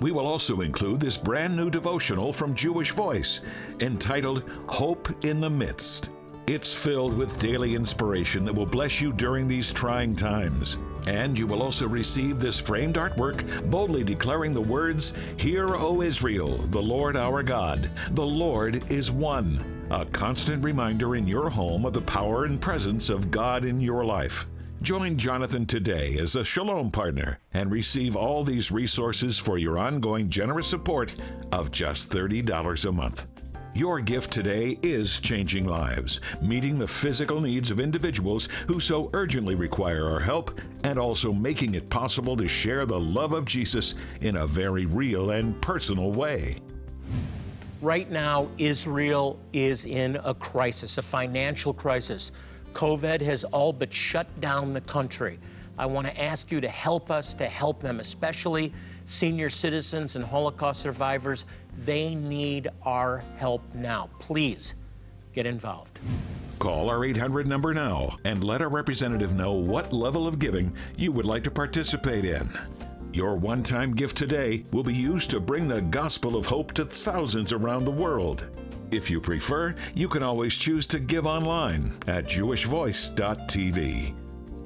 we 0.00 0.12
will 0.12 0.26
also 0.26 0.60
include 0.60 1.00
this 1.00 1.16
brand 1.16 1.56
new 1.56 1.70
devotional 1.70 2.32
from 2.32 2.54
Jewish 2.54 2.90
Voice 2.90 3.40
entitled 3.80 4.42
Hope 4.68 5.24
in 5.24 5.40
the 5.40 5.50
Midst. 5.50 6.10
It's 6.46 6.72
filled 6.72 7.16
with 7.16 7.38
daily 7.38 7.74
inspiration 7.74 8.44
that 8.44 8.54
will 8.54 8.66
bless 8.66 9.00
you 9.00 9.12
during 9.12 9.48
these 9.48 9.72
trying 9.72 10.14
times. 10.14 10.78
And 11.06 11.38
you 11.38 11.46
will 11.46 11.62
also 11.62 11.86
receive 11.88 12.40
this 12.40 12.58
framed 12.58 12.96
artwork 12.96 13.70
boldly 13.70 14.04
declaring 14.04 14.52
the 14.52 14.60
words, 14.60 15.14
Hear, 15.36 15.76
O 15.76 16.02
Israel, 16.02 16.56
the 16.56 16.82
Lord 16.82 17.16
our 17.16 17.42
God, 17.42 17.90
the 18.12 18.26
Lord 18.26 18.90
is 18.90 19.10
one. 19.10 19.86
A 19.90 20.04
constant 20.04 20.64
reminder 20.64 21.14
in 21.14 21.28
your 21.28 21.48
home 21.48 21.86
of 21.86 21.92
the 21.92 22.00
power 22.00 22.44
and 22.44 22.60
presence 22.60 23.08
of 23.08 23.30
God 23.30 23.64
in 23.64 23.80
your 23.80 24.04
life. 24.04 24.46
Join 24.82 25.16
Jonathan 25.16 25.64
today 25.64 26.18
as 26.18 26.36
a 26.36 26.44
Shalom 26.44 26.90
partner 26.90 27.38
and 27.54 27.70
receive 27.70 28.14
all 28.16 28.42
these 28.42 28.70
resources 28.70 29.38
for 29.38 29.58
your 29.58 29.78
ongoing 29.78 30.28
generous 30.28 30.66
support 30.66 31.14
of 31.52 31.70
just 31.70 32.10
$30 32.10 32.84
a 32.84 32.92
month. 32.92 33.26
Your 33.76 34.00
gift 34.00 34.32
today 34.32 34.78
is 34.80 35.20
changing 35.20 35.66
lives, 35.66 36.22
meeting 36.40 36.78
the 36.78 36.86
physical 36.86 37.42
needs 37.42 37.70
of 37.70 37.78
individuals 37.78 38.48
who 38.68 38.80
so 38.80 39.10
urgently 39.12 39.54
require 39.54 40.08
our 40.08 40.18
help, 40.18 40.58
and 40.84 40.98
also 40.98 41.30
making 41.30 41.74
it 41.74 41.90
possible 41.90 42.38
to 42.38 42.48
share 42.48 42.86
the 42.86 42.98
love 42.98 43.34
of 43.34 43.44
Jesus 43.44 43.94
in 44.22 44.36
a 44.36 44.46
very 44.46 44.86
real 44.86 45.32
and 45.32 45.60
personal 45.60 46.10
way. 46.10 46.56
Right 47.82 48.10
now, 48.10 48.48
Israel 48.56 49.38
is 49.52 49.84
in 49.84 50.16
a 50.24 50.32
crisis, 50.32 50.96
a 50.96 51.02
financial 51.02 51.74
crisis. 51.74 52.32
COVID 52.72 53.20
has 53.20 53.44
all 53.44 53.74
but 53.74 53.92
shut 53.92 54.40
down 54.40 54.72
the 54.72 54.80
country. 54.80 55.38
I 55.78 55.86
want 55.86 56.06
to 56.06 56.20
ask 56.20 56.50
you 56.50 56.60
to 56.60 56.68
help 56.68 57.10
us 57.10 57.34
to 57.34 57.48
help 57.48 57.80
them, 57.80 58.00
especially 58.00 58.72
senior 59.04 59.50
citizens 59.50 60.16
and 60.16 60.24
Holocaust 60.24 60.80
survivors. 60.80 61.44
They 61.78 62.14
need 62.14 62.68
our 62.82 63.22
help 63.36 63.62
now. 63.74 64.08
Please 64.18 64.74
get 65.32 65.46
involved. 65.46 65.98
Call 66.58 66.88
our 66.88 67.04
800 67.04 67.46
number 67.46 67.74
now 67.74 68.16
and 68.24 68.42
let 68.42 68.62
a 68.62 68.68
representative 68.68 69.34
know 69.34 69.52
what 69.52 69.92
level 69.92 70.26
of 70.26 70.38
giving 70.38 70.74
you 70.96 71.12
would 71.12 71.26
like 71.26 71.44
to 71.44 71.50
participate 71.50 72.24
in. 72.24 72.48
Your 73.12 73.34
one 73.34 73.62
time 73.62 73.94
gift 73.94 74.16
today 74.16 74.64
will 74.72 74.82
be 74.82 74.94
used 74.94 75.30
to 75.30 75.40
bring 75.40 75.68
the 75.68 75.82
gospel 75.82 76.36
of 76.36 76.46
hope 76.46 76.72
to 76.72 76.84
thousands 76.84 77.52
around 77.52 77.84
the 77.84 77.90
world. 77.90 78.46
If 78.90 79.10
you 79.10 79.20
prefer, 79.20 79.74
you 79.94 80.08
can 80.08 80.22
always 80.22 80.54
choose 80.54 80.86
to 80.88 80.98
give 80.98 81.26
online 81.26 81.92
at 82.06 82.24
jewishvoice.tv. 82.24 84.14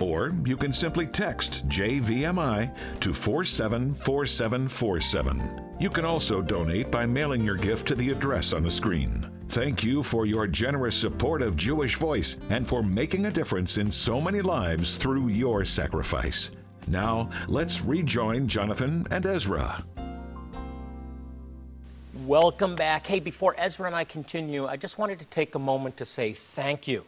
Or 0.00 0.33
you 0.47 0.57
can 0.57 0.73
simply 0.73 1.07
text 1.07 1.69
JVMI 1.69 2.75
to 3.00 3.12
474747. 3.12 5.76
You 5.78 5.90
can 5.90 6.07
also 6.07 6.42
donate 6.42 6.90
by 6.90 7.07
mailing 7.07 7.45
your 7.45 7.57
gift 7.57 7.87
to 7.88 7.95
the 7.95 8.11
address 8.11 8.52
on 8.52 8.62
the 8.62 8.71
screen. 8.71 9.30
Thank 9.50 9.85
you 9.85 10.02
for 10.02 10.26
your 10.26 10.47
generous 10.47 10.97
support 10.97 11.42
of 11.42 11.57
Jewish 11.57 11.97
Voice 11.97 12.38
and 12.49 12.66
for 12.66 12.83
making 12.83 13.26
a 13.26 13.30
difference 13.30 13.76
in 13.78 13.90
so 13.90 14.21
many 14.21 14.40
lives 14.40 14.97
through 14.97 15.28
your 15.28 15.64
sacrifice. 15.64 16.50
Now, 16.87 17.28
let's 17.47 17.83
rejoin 17.83 18.49
Jonathan 18.49 19.07
and 19.11 19.26
Ezra. 19.26 19.85
Welcome 22.26 22.76
back. 22.76 23.07
Hey, 23.07 23.21
before 23.21 23.54
Ezra 23.59 23.87
and 23.87 23.97
I 23.97 24.04
continue, 24.04 24.66
I 24.66 24.76
just 24.76 24.99
wanted 24.99 25.19
to 25.19 25.25
take 25.26 25.54
a 25.54 25.59
moment 25.59 25.97
to 25.99 26.04
say 26.04 26.33
thank 26.33 26.87
you 26.87 27.04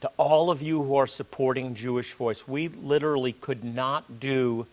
to 0.00 0.10
all 0.16 0.50
of 0.50 0.62
you 0.62 0.82
who 0.82 0.96
are 0.96 1.06
supporting 1.06 1.74
Jewish 1.74 2.14
Voice. 2.14 2.48
We 2.48 2.68
literally 2.68 3.32
could 3.32 3.64
not 3.64 4.20
do 4.20 4.66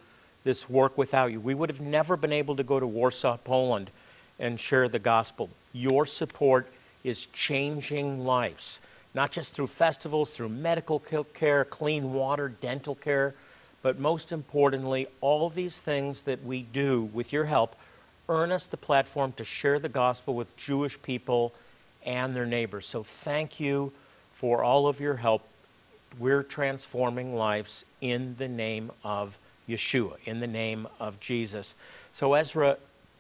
this 0.43 0.69
work 0.69 0.97
without 0.97 1.31
you. 1.31 1.39
We 1.39 1.53
would 1.53 1.69
have 1.69 1.81
never 1.81 2.15
been 2.15 2.31
able 2.31 2.55
to 2.55 2.63
go 2.63 2.79
to 2.79 2.87
Warsaw, 2.87 3.37
Poland 3.37 3.91
and 4.39 4.59
share 4.59 4.87
the 4.87 4.99
gospel. 4.99 5.49
Your 5.73 6.05
support 6.05 6.67
is 7.03 7.25
changing 7.27 8.25
lives, 8.25 8.79
not 9.13 9.31
just 9.31 9.53
through 9.53 9.67
festivals, 9.67 10.35
through 10.35 10.49
medical 10.49 10.99
care, 10.99 11.65
clean 11.65 12.13
water, 12.13 12.49
dental 12.49 12.95
care, 12.95 13.33
but 13.81 13.99
most 13.99 14.31
importantly, 14.31 15.07
all 15.21 15.49
these 15.49 15.81
things 15.81 16.23
that 16.23 16.43
we 16.43 16.61
do 16.61 17.03
with 17.13 17.33
your 17.33 17.45
help 17.45 17.75
earn 18.29 18.51
us 18.51 18.67
the 18.67 18.77
platform 18.77 19.31
to 19.33 19.43
share 19.43 19.79
the 19.79 19.89
gospel 19.89 20.33
with 20.33 20.55
Jewish 20.57 21.01
people 21.01 21.53
and 22.05 22.35
their 22.35 22.45
neighbors. 22.45 22.85
So 22.85 23.03
thank 23.03 23.59
you 23.59 23.91
for 24.37 24.63
all 24.63 24.87
of 24.87 24.99
your 24.99 25.15
help. 25.15 25.41
We're 26.19 26.43
transforming 26.43 27.35
lives 27.35 27.85
in 28.01 28.35
the 28.37 28.47
name 28.47 28.91
of 29.03 29.39
Yeshua, 29.67 30.17
in 30.25 30.41
the 30.41 30.47
name 30.47 30.87
of 30.99 31.19
Jesus. 31.19 31.75
So, 32.11 32.35
Ezra, 32.35 32.77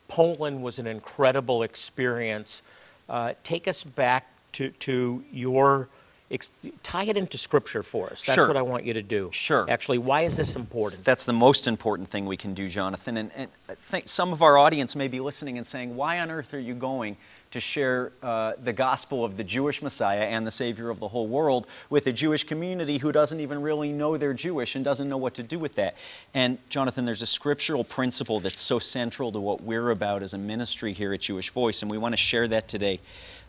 Poland 0.09 0.61
was 0.61 0.77
an 0.77 0.85
incredible 0.85 1.63
experience. 1.63 2.61
Uh, 3.09 3.33
take 3.43 3.67
us 3.67 3.83
back 3.83 4.27
to, 4.53 4.69
to 4.69 5.23
your 5.31 5.89
tie 6.83 7.05
it 7.05 7.17
into 7.17 7.37
scripture 7.37 7.81
for 7.81 8.07
us. 8.07 8.23
That's 8.25 8.35
sure. 8.35 8.47
what 8.47 8.57
I 8.57 8.61
want 8.61 8.83
you 8.83 8.93
to 8.93 9.01
do. 9.01 9.29
Sure. 9.31 9.65
Actually, 9.69 9.97
why 9.99 10.21
is 10.21 10.35
this 10.35 10.55
important? 10.55 11.03
That's 11.05 11.23
the 11.25 11.33
most 11.33 11.67
important 11.67 12.09
thing 12.09 12.25
we 12.25 12.35
can 12.37 12.53
do, 12.53 12.67
Jonathan. 12.67 13.17
And, 13.17 13.31
and 13.35 13.49
I 13.93 14.01
some 14.01 14.33
of 14.33 14.41
our 14.41 14.57
audience 14.57 14.95
may 14.95 15.07
be 15.07 15.19
listening 15.19 15.57
and 15.57 15.65
saying, 15.65 15.95
why 15.95 16.19
on 16.19 16.29
earth 16.29 16.53
are 16.53 16.59
you 16.59 16.73
going 16.73 17.15
to 17.57 17.61
share 17.61 18.11
uh, 18.21 18.53
the 18.61 18.71
gospel 18.71 19.25
of 19.25 19.35
the 19.35 19.43
Jewish 19.43 19.81
Messiah 19.81 20.25
and 20.25 20.45
the 20.45 20.51
Savior 20.51 20.91
of 20.91 20.99
the 20.99 21.07
whole 21.07 21.27
world 21.27 21.65
with 21.89 22.05
a 22.05 22.13
Jewish 22.13 22.43
community 22.43 22.99
who 22.99 23.11
doesn't 23.11 23.39
even 23.39 23.63
really 23.63 23.91
know 23.91 24.15
they're 24.15 24.31
Jewish 24.31 24.75
and 24.75 24.85
doesn't 24.85 25.09
know 25.09 25.17
what 25.17 25.33
to 25.33 25.43
do 25.43 25.57
with 25.57 25.73
that. 25.73 25.97
And 26.35 26.59
Jonathan, 26.69 27.03
there's 27.03 27.23
a 27.23 27.27
scriptural 27.27 27.83
principle 27.83 28.39
that's 28.39 28.59
so 28.59 28.77
central 28.77 29.31
to 29.31 29.39
what 29.39 29.61
we're 29.61 29.89
about 29.89 30.21
as 30.21 30.35
a 30.35 30.37
ministry 30.37 30.93
here 30.93 31.13
at 31.13 31.21
Jewish 31.21 31.49
Voice, 31.49 31.81
and 31.81 31.89
we 31.89 31.97
want 31.97 32.13
to 32.13 32.17
share 32.17 32.47
that 32.47 32.67
today. 32.67 32.99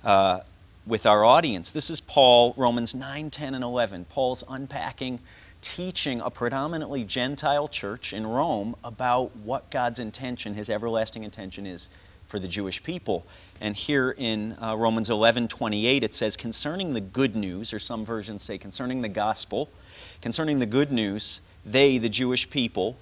Uh, 0.03 0.41
with 0.87 1.05
our 1.05 1.23
audience. 1.23 1.71
This 1.71 1.91
is 1.91 2.01
Paul, 2.01 2.55
Romans 2.57 2.95
9, 2.95 3.29
10, 3.29 3.55
and 3.55 3.63
11. 3.63 4.07
Paul's 4.07 4.43
unpacking, 4.49 5.21
teaching 5.61 6.23
a 6.23 6.31
predominantly 6.31 7.05
Gentile 7.05 7.69
church 7.69 8.15
in 8.15 8.27
Rome 8.27 8.75
about 8.83 9.37
what 9.37 9.71
God's 9.71 9.99
intention, 9.99 10.55
his 10.55 10.71
everlasting 10.71 11.25
intention, 11.25 11.67
is 11.67 11.91
for 12.29 12.39
the 12.39 12.47
Jewish 12.47 12.83
people. 12.83 13.27
And 13.61 13.75
here 13.75 14.13
in 14.17 14.57
uh, 14.63 14.77
Romans 14.77 15.11
11, 15.11 15.49
28, 15.49 16.05
it 16.05 16.15
says, 16.15 16.37
concerning 16.37 16.93
the 16.93 17.01
good 17.01 17.35
news, 17.35 17.73
or 17.73 17.81
some 17.81 18.05
versions 18.05 18.43
say 18.43 18.57
concerning 18.57 19.03
the 19.03 19.09
gospel, 19.09 19.69
concerning 20.23 20.61
the 20.61 20.67
good 20.67 20.93
news, 20.93 21.41
they, 21.67 21.99
the 21.99 22.09
Jewish 22.09 22.49
people, 22.49 22.97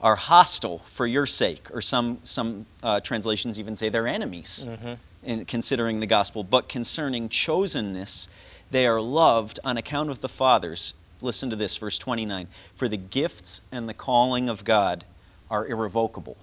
are 0.00 0.16
hostile 0.16 0.78
for 0.78 1.06
your 1.06 1.26
sake, 1.26 1.68
or 1.72 1.80
some, 1.80 2.18
some 2.24 2.66
uh, 2.82 2.98
translations 2.98 3.60
even 3.60 3.76
say 3.76 3.88
they're 3.88 4.08
enemies. 4.08 4.66
Mm-hmm 4.68 4.94
in 5.22 5.44
considering 5.44 6.00
the 6.00 6.06
gospel, 6.06 6.42
but 6.42 6.68
concerning 6.68 7.28
chosenness, 7.28 8.28
they 8.70 8.86
are 8.86 9.00
loved 9.00 9.60
on 9.64 9.76
account 9.76 10.10
of 10.10 10.20
the 10.20 10.28
fathers. 10.28 10.94
listen 11.20 11.50
to 11.50 11.56
this, 11.56 11.76
verse 11.76 11.98
29. 11.98 12.48
For 12.74 12.88
the 12.88 12.96
gifts 12.96 13.60
and 13.70 13.88
the 13.88 13.94
calling 13.94 14.48
of 14.48 14.64
God 14.64 15.04
are 15.50 15.66
irrevocable. 15.66 16.36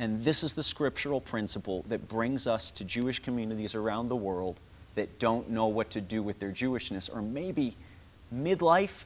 And 0.00 0.22
this 0.22 0.44
is 0.44 0.54
the 0.54 0.62
scriptural 0.62 1.20
principle 1.20 1.84
that 1.88 2.08
brings 2.08 2.46
us 2.46 2.70
to 2.72 2.84
Jewish 2.84 3.18
communities 3.18 3.74
around 3.74 4.06
the 4.06 4.16
world 4.16 4.60
that 4.94 5.18
don't 5.18 5.50
know 5.50 5.66
what 5.66 5.90
to 5.90 6.00
do 6.00 6.22
with 6.22 6.38
their 6.38 6.50
Jewishness, 6.50 7.14
or 7.14 7.22
maybe 7.22 7.74
midlife, 8.34 9.04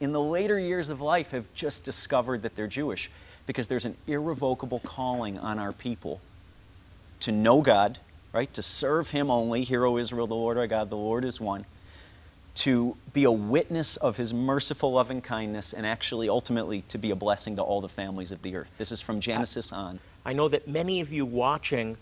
in 0.00 0.12
the 0.12 0.20
later 0.20 0.58
years 0.58 0.90
of 0.90 1.00
life, 1.00 1.30
have 1.30 1.52
just 1.54 1.84
discovered 1.84 2.42
that 2.42 2.56
they're 2.56 2.66
Jewish. 2.66 3.10
Because 3.46 3.68
there's 3.68 3.84
an 3.84 3.96
irrevocable 4.06 4.80
calling 4.80 5.38
on 5.38 5.58
our 5.58 5.72
people 5.72 6.20
to 7.20 7.32
know 7.32 7.62
God, 7.62 7.98
right? 8.32 8.52
To 8.54 8.62
serve 8.62 9.10
Him 9.10 9.30
only. 9.30 9.62
Hear, 9.62 9.84
O 9.86 9.98
Israel, 9.98 10.26
the 10.26 10.34
Lord 10.34 10.58
our 10.58 10.66
God, 10.66 10.90
the 10.90 10.96
Lord 10.96 11.24
is 11.24 11.40
one. 11.40 11.64
To 12.56 12.96
be 13.12 13.24
a 13.24 13.30
witness 13.30 13.96
of 13.96 14.16
His 14.16 14.34
merciful 14.34 14.92
loving 14.92 15.20
kindness 15.20 15.72
and 15.72 15.86
actually 15.86 16.28
ultimately 16.28 16.82
to 16.82 16.98
be 16.98 17.10
a 17.10 17.16
blessing 17.16 17.56
to 17.56 17.62
all 17.62 17.80
the 17.80 17.88
families 17.88 18.32
of 18.32 18.42
the 18.42 18.56
earth. 18.56 18.72
This 18.78 18.90
is 18.90 19.00
from 19.00 19.20
Genesis 19.20 19.72
on. 19.72 20.00
I 20.26 20.32
know 20.32 20.48
that 20.48 20.66
many 20.66 21.00
of 21.00 21.12
you 21.12 21.24
watching 21.24 21.96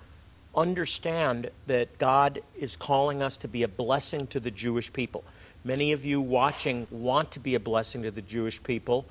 understand 0.56 1.50
that 1.66 1.98
God 1.98 2.40
is 2.58 2.74
calling 2.74 3.20
us 3.20 3.36
to 3.36 3.48
be 3.48 3.62
a 3.64 3.68
blessing 3.68 4.26
to 4.28 4.40
the 4.40 4.50
Jewish 4.50 4.90
people. 4.90 5.22
Many 5.62 5.92
of 5.92 6.06
you 6.06 6.22
watching 6.22 6.86
want 6.90 7.32
to 7.32 7.40
be 7.40 7.54
a 7.54 7.60
blessing 7.60 8.02
to 8.02 8.10
the 8.10 8.22
Jewish 8.22 8.62
people. 8.62 9.04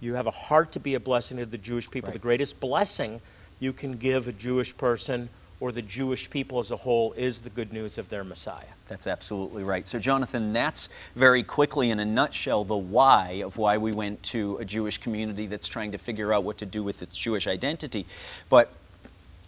You 0.00 0.14
have 0.14 0.28
a 0.28 0.30
heart 0.30 0.70
to 0.72 0.80
be 0.80 0.94
a 0.94 1.00
blessing 1.00 1.38
to 1.38 1.46
the 1.46 1.58
Jewish 1.58 1.90
people. 1.90 2.08
Right. 2.08 2.12
The 2.12 2.20
greatest 2.20 2.60
blessing 2.60 3.20
you 3.58 3.72
can 3.72 3.96
give 3.96 4.28
a 4.28 4.32
Jewish 4.32 4.76
person 4.76 5.30
or 5.60 5.72
the 5.72 5.82
Jewish 5.82 6.30
people 6.30 6.58
as 6.58 6.70
a 6.70 6.76
whole 6.76 7.12
is 7.12 7.42
the 7.42 7.50
good 7.50 7.72
news 7.72 7.98
of 7.98 8.08
their 8.08 8.24
Messiah. 8.24 8.64
That's 8.88 9.06
absolutely 9.06 9.62
right. 9.62 9.86
So, 9.86 9.98
Jonathan, 9.98 10.52
that's 10.52 10.88
very 11.14 11.42
quickly, 11.42 11.90
in 11.90 12.00
a 12.00 12.04
nutshell, 12.04 12.64
the 12.64 12.76
why 12.76 13.42
of 13.44 13.58
why 13.58 13.76
we 13.76 13.92
went 13.92 14.22
to 14.24 14.56
a 14.56 14.64
Jewish 14.64 14.98
community 14.98 15.46
that's 15.46 15.68
trying 15.68 15.92
to 15.92 15.98
figure 15.98 16.32
out 16.32 16.44
what 16.44 16.58
to 16.58 16.66
do 16.66 16.82
with 16.82 17.02
its 17.02 17.16
Jewish 17.16 17.46
identity. 17.46 18.06
But 18.48 18.72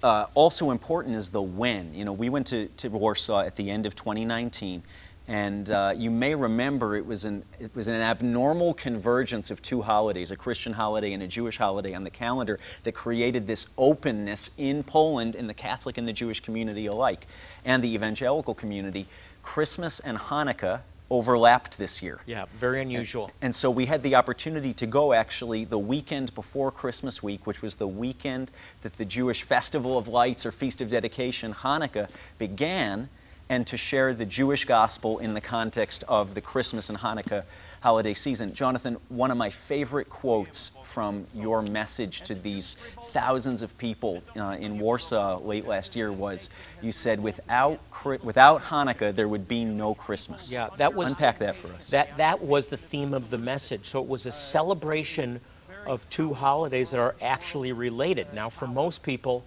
uh, 0.02 0.26
also 0.34 0.70
important 0.70 1.16
is 1.16 1.30
the 1.30 1.42
when. 1.42 1.94
You 1.94 2.04
know, 2.04 2.12
we 2.12 2.28
went 2.28 2.46
to, 2.48 2.68
to 2.68 2.88
Warsaw 2.88 3.40
at 3.40 3.56
the 3.56 3.70
end 3.70 3.86
of 3.86 3.94
2019, 3.94 4.82
and 5.32 5.70
uh, 5.70 5.94
you 5.96 6.10
may 6.10 6.34
remember 6.34 6.94
it 6.94 7.06
was, 7.06 7.24
an, 7.24 7.42
it 7.58 7.74
was 7.74 7.88
an 7.88 7.94
abnormal 7.94 8.74
convergence 8.74 9.50
of 9.50 9.62
two 9.62 9.80
holidays, 9.80 10.30
a 10.30 10.36
Christian 10.36 10.74
holiday 10.74 11.14
and 11.14 11.22
a 11.22 11.26
Jewish 11.26 11.56
holiday 11.56 11.94
on 11.94 12.04
the 12.04 12.10
calendar, 12.10 12.60
that 12.82 12.92
created 12.92 13.46
this 13.46 13.68
openness 13.78 14.50
in 14.58 14.82
Poland 14.82 15.34
in 15.34 15.46
the 15.46 15.54
Catholic 15.54 15.96
and 15.96 16.06
the 16.06 16.12
Jewish 16.12 16.40
community 16.40 16.84
alike, 16.84 17.26
and 17.64 17.82
the 17.82 17.94
evangelical 17.94 18.54
community. 18.54 19.06
Christmas 19.42 20.00
and 20.00 20.18
Hanukkah 20.18 20.82
overlapped 21.10 21.78
this 21.78 22.02
year. 22.02 22.20
Yeah, 22.26 22.44
very 22.54 22.82
unusual. 22.82 23.30
And 23.40 23.54
so 23.54 23.70
we 23.70 23.86
had 23.86 24.02
the 24.02 24.14
opportunity 24.16 24.74
to 24.74 24.86
go 24.86 25.14
actually 25.14 25.64
the 25.64 25.78
weekend 25.78 26.34
before 26.34 26.70
Christmas 26.70 27.22
week, 27.22 27.46
which 27.46 27.62
was 27.62 27.76
the 27.76 27.88
weekend 27.88 28.50
that 28.82 28.98
the 28.98 29.06
Jewish 29.06 29.44
Festival 29.44 29.96
of 29.96 30.08
Lights 30.08 30.44
or 30.44 30.52
Feast 30.52 30.82
of 30.82 30.90
Dedication, 30.90 31.54
Hanukkah, 31.54 32.10
began, 32.36 33.08
and 33.48 33.66
to 33.66 33.76
share 33.76 34.14
the 34.14 34.26
Jewish 34.26 34.64
gospel 34.64 35.18
in 35.18 35.34
the 35.34 35.40
context 35.40 36.04
of 36.08 36.34
the 36.34 36.40
Christmas 36.40 36.88
and 36.88 36.98
Hanukkah 36.98 37.44
holiday 37.82 38.14
season. 38.14 38.54
Jonathan, 38.54 38.96
one 39.08 39.30
of 39.30 39.36
my 39.36 39.50
favorite 39.50 40.08
quotes 40.08 40.70
from 40.84 41.26
your 41.34 41.62
message 41.62 42.22
to 42.22 42.34
these 42.34 42.76
thousands 43.06 43.60
of 43.60 43.76
people 43.76 44.22
uh, 44.36 44.56
in 44.60 44.78
Warsaw 44.78 45.40
late 45.40 45.66
last 45.66 45.96
year 45.96 46.12
was 46.12 46.48
you 46.80 46.92
said, 46.92 47.20
without, 47.20 47.80
without 48.22 48.62
Hanukkah, 48.62 49.12
there 49.12 49.28
would 49.28 49.48
be 49.48 49.64
no 49.64 49.94
Christmas. 49.94 50.52
Yeah, 50.52 50.68
that 50.76 50.94
was 50.94 51.10
Unpack 51.10 51.38
that 51.38 51.56
for 51.56 51.68
us. 51.74 51.88
That 51.88 52.16
that 52.16 52.40
was 52.40 52.68
the 52.68 52.76
theme 52.76 53.12
of 53.12 53.30
the 53.30 53.38
message. 53.38 53.86
So 53.86 54.00
it 54.00 54.08
was 54.08 54.26
a 54.26 54.32
celebration 54.32 55.40
of 55.86 56.08
two 56.08 56.32
holidays 56.32 56.92
that 56.92 57.00
are 57.00 57.16
actually 57.20 57.72
related. 57.72 58.32
Now, 58.32 58.48
for 58.48 58.68
most 58.68 59.02
people, 59.02 59.44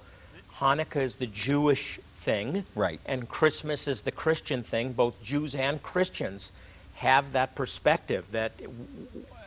Hanukkah 0.55 1.01
is 1.01 1.15
the 1.15 1.27
Jewish 1.27 1.99
thing, 2.25 2.65
Right. 2.75 2.99
And 3.05 3.29
Christmas 3.29 3.87
is 3.87 4.01
the 4.01 4.11
Christian 4.11 4.63
thing. 4.63 4.93
Both 4.93 5.21
Jews 5.23 5.55
and 5.55 5.81
Christians 5.81 6.51
have 6.95 7.33
that 7.33 7.55
perspective 7.55 8.31
that 8.31 8.53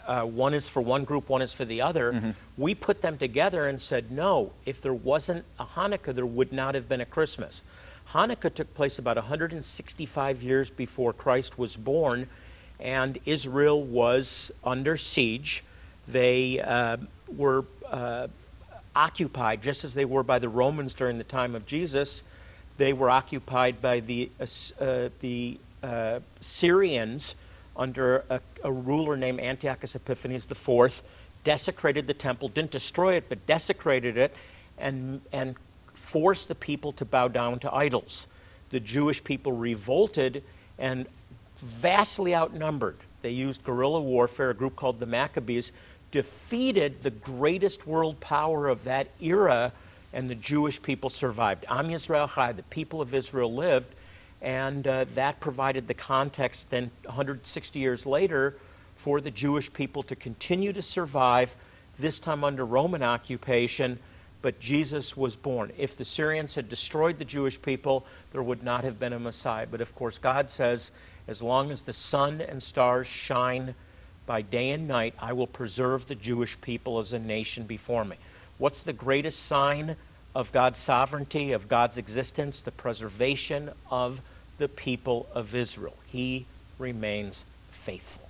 uh, 0.07 0.23
one 0.23 0.55
is 0.55 0.69
for 0.69 0.81
one 0.81 1.05
group, 1.05 1.29
one 1.29 1.43
is 1.43 1.53
for 1.53 1.65
the 1.65 1.83
other. 1.83 2.35
We 2.57 2.75
put 2.75 3.03
them 3.03 3.19
together 3.19 3.67
and 3.67 3.81
said, 3.81 4.11
no, 4.11 4.53
if 4.65 4.81
there 4.81 4.95
wasn't 4.95 5.45
a 5.59 5.65
Hanukkah, 5.65 6.15
there 6.15 6.25
would 6.25 6.53
not 6.53 6.75
have 6.75 6.89
been 6.89 7.01
a 7.01 7.07
Christmas. 7.07 7.63
Hanukkah 8.13 8.53
took 8.55 8.73
place 8.75 8.99
about 8.99 9.17
165 9.17 10.43
years 10.43 10.71
before 10.71 11.13
Christ 11.13 11.59
was 11.59 11.77
born, 11.77 12.27
and 12.81 13.19
Israel 13.27 13.83
was 13.83 14.51
under 14.65 14.97
siege. 14.97 15.63
They 16.07 16.61
uh, 16.61 16.97
were 17.37 17.65
uh, 17.91 18.29
occupied, 18.97 19.63
just 19.63 19.85
as 19.85 19.93
they 19.93 20.07
were 20.07 20.23
by 20.23 20.39
the 20.39 20.49
Romans 20.49 20.95
during 20.95 21.19
the 21.19 21.25
time 21.25 21.55
of 21.55 21.67
Jesus. 21.67 22.23
They 22.79 22.93
were 22.93 23.11
occupied 23.11 23.83
by 23.83 24.01
the, 24.01 24.31
uh, 24.41 24.47
uh, 24.81 25.09
the 25.21 25.59
uh, 25.83 26.21
Syrians 26.41 27.35
under 27.77 28.25
a, 28.31 28.41
a 28.65 28.73
ruler 28.73 29.17
named 29.17 29.41
Antiochus 29.41 29.95
Epiphanes 29.95 30.51
IV, 30.51 31.03
desecrated 31.45 32.07
the 32.07 32.15
temple, 32.15 32.49
didn't 32.49 32.71
destroy 32.71 33.15
it, 33.15 33.29
but 33.29 33.47
desecrated 33.47 34.17
it, 34.17 34.35
and, 34.79 35.21
and 35.33 35.57
forced 35.95 36.49
the 36.49 36.55
people 36.55 36.93
to 36.93 37.05
bow 37.05 37.29
down 37.29 37.59
to 37.61 37.75
idols. 37.75 38.27
The 38.71 38.81
Jewish 38.81 39.23
people 39.23 39.53
revolted 39.53 40.43
and 40.79 41.07
vastly 41.57 42.35
outnumbered. 42.35 42.97
They 43.23 43.31
used 43.31 43.65
guerrilla 43.65 44.01
warfare, 44.01 44.51
a 44.51 44.55
group 44.55 44.77
called 44.77 45.01
the 45.01 45.07
Maccabees, 45.07 45.73
defeated 46.11 47.03
the 47.03 47.11
greatest 47.11 47.87
world 47.87 48.19
power 48.21 48.69
of 48.69 48.85
that 48.85 49.09
era, 49.21 49.73
and 50.13 50.29
the 50.29 50.35
Jewish 50.35 50.81
people 50.81 51.11
survived. 51.11 51.65
Am 51.69 51.89
Yisrael 51.89 52.33
Chai, 52.35 52.53
the 52.53 52.63
people 52.65 53.01
of 53.01 53.15
Israel 53.15 53.53
lived, 53.53 53.95
and 54.41 54.87
uh, 54.87 55.05
that 55.15 55.41
provided 55.41 55.87
the 55.87 55.95
context 55.95 56.71
then 56.71 56.91
160 57.05 57.79
years 57.79 58.07
later 58.07 58.57
for 58.97 59.21
the 59.21 59.31
Jewish 59.31 59.73
people 59.73 60.03
to 60.05 60.17
continue 60.17 60.73
to 60.73 60.83
survive, 60.83 61.55
this 61.99 62.19
time 62.19 62.45
under 62.45 62.65
Roman 62.65 63.03
occupation, 63.03 63.99
but 64.43 64.61
Jesus 64.61 65.17
was 65.17 65.37
born. 65.37 65.73
If 65.77 65.97
the 65.97 66.05
Syrians 66.05 66.55
had 66.55 66.69
destroyed 66.69 67.19
the 67.19 67.25
Jewish 67.25 67.61
people, 67.61 68.07
there 68.31 68.43
would 68.43 68.63
not 68.63 68.85
have 68.85 68.99
been 68.99 69.13
a 69.13 69.19
Messiah. 69.19 69.67
But 69.69 69.81
of 69.81 69.95
course, 69.95 70.19
God 70.19 70.51
says, 70.51 70.93
as 71.27 71.43
long 71.43 71.71
as 71.71 71.83
the 71.83 71.93
sun 71.93 72.41
and 72.41 72.63
stars 72.63 73.07
shine 73.07 73.75
by 74.27 74.43
day 74.43 74.71
and 74.71 74.87
night, 74.87 75.15
I 75.19 75.33
will 75.33 75.47
preserve 75.47 76.07
the 76.07 76.15
Jewish 76.15 76.61
people 76.61 76.99
as 76.99 77.13
a 77.13 77.19
nation 77.19 77.65
before 77.65 78.05
me. 78.05 78.17
What's 78.59 78.83
the 78.83 78.93
greatest 78.93 79.47
sign 79.47 79.95
of 80.35 80.51
God's 80.51 80.81
sovereignty, 80.81 81.53
of 81.53 81.69
God's 81.69 81.97
existence? 81.97 82.61
The 82.61 82.73
preservation 82.73 83.71
of 83.89 84.21
the 84.59 84.69
people 84.69 85.29
of 85.33 85.55
Israel. 85.55 85.97
He 86.07 86.47
remains 86.79 87.45
faithful. 87.69 88.29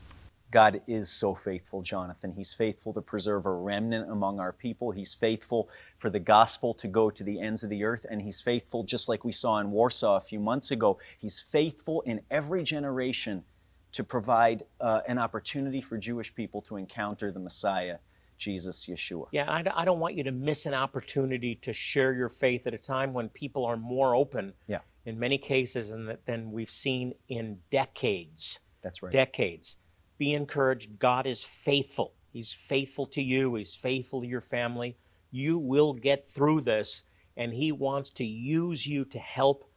God 0.50 0.80
is 0.86 1.10
so 1.10 1.34
faithful, 1.34 1.82
Jonathan. 1.82 2.32
He's 2.34 2.54
faithful 2.54 2.92
to 2.94 3.00
preserve 3.02 3.46
a 3.46 3.52
remnant 3.52 4.10
among 4.10 4.38
our 4.38 4.52
people. 4.52 4.90
He's 4.90 5.14
faithful 5.14 5.68
for 5.98 6.10
the 6.10 6.20
gospel 6.20 6.72
to 6.74 6.88
go 6.88 7.10
to 7.10 7.24
the 7.24 7.40
ends 7.40 7.64
of 7.64 7.70
the 7.70 7.84
earth. 7.84 8.06
And 8.10 8.20
He's 8.20 8.40
faithful, 8.40 8.82
just 8.84 9.08
like 9.08 9.24
we 9.24 9.32
saw 9.32 9.58
in 9.58 9.70
Warsaw 9.70 10.16
a 10.16 10.20
few 10.20 10.40
months 10.40 10.70
ago, 10.70 10.98
He's 11.18 11.40
faithful 11.40 12.02
in 12.02 12.20
every 12.30 12.62
generation 12.62 13.44
to 13.92 14.04
provide 14.04 14.62
uh, 14.80 15.00
an 15.08 15.18
opportunity 15.18 15.80
for 15.80 15.98
Jewish 15.98 16.34
people 16.34 16.62
to 16.62 16.76
encounter 16.76 17.30
the 17.30 17.40
Messiah, 17.40 17.98
Jesus 18.38 18.86
Yeshua. 18.86 19.26
Yeah, 19.32 19.46
I 19.50 19.84
don't 19.84 19.98
want 20.00 20.14
you 20.14 20.24
to 20.24 20.32
miss 20.32 20.64
an 20.66 20.74
opportunity 20.74 21.56
to 21.56 21.72
share 21.72 22.12
your 22.14 22.28
faith 22.28 22.66
at 22.66 22.74
a 22.74 22.78
time 22.78 23.12
when 23.12 23.28
people 23.28 23.66
are 23.66 23.76
more 23.76 24.14
open, 24.14 24.54
Yeah. 24.66 24.78
in 25.04 25.18
many 25.18 25.36
cases, 25.38 25.90
than, 25.90 26.16
than 26.24 26.52
we've 26.52 26.70
seen 26.70 27.14
in 27.28 27.58
decades. 27.70 28.60
That's 28.82 29.02
right. 29.02 29.12
decades. 29.12 29.76
Be 30.18 30.34
encouraged. 30.34 30.98
God 30.98 31.26
is 31.26 31.44
faithful. 31.44 32.14
He's 32.32 32.52
faithful 32.52 33.06
to 33.06 33.22
you, 33.22 33.56
He's 33.56 33.74
faithful 33.74 34.20
to 34.22 34.26
your 34.26 34.40
family. 34.40 34.96
You 35.30 35.58
will 35.58 35.92
get 35.92 36.26
through 36.26 36.62
this, 36.62 37.02
and 37.36 37.52
He 37.52 37.72
wants 37.72 38.10
to 38.10 38.24
use 38.24 38.86
you 38.86 39.04
to 39.06 39.18
help 39.18 39.68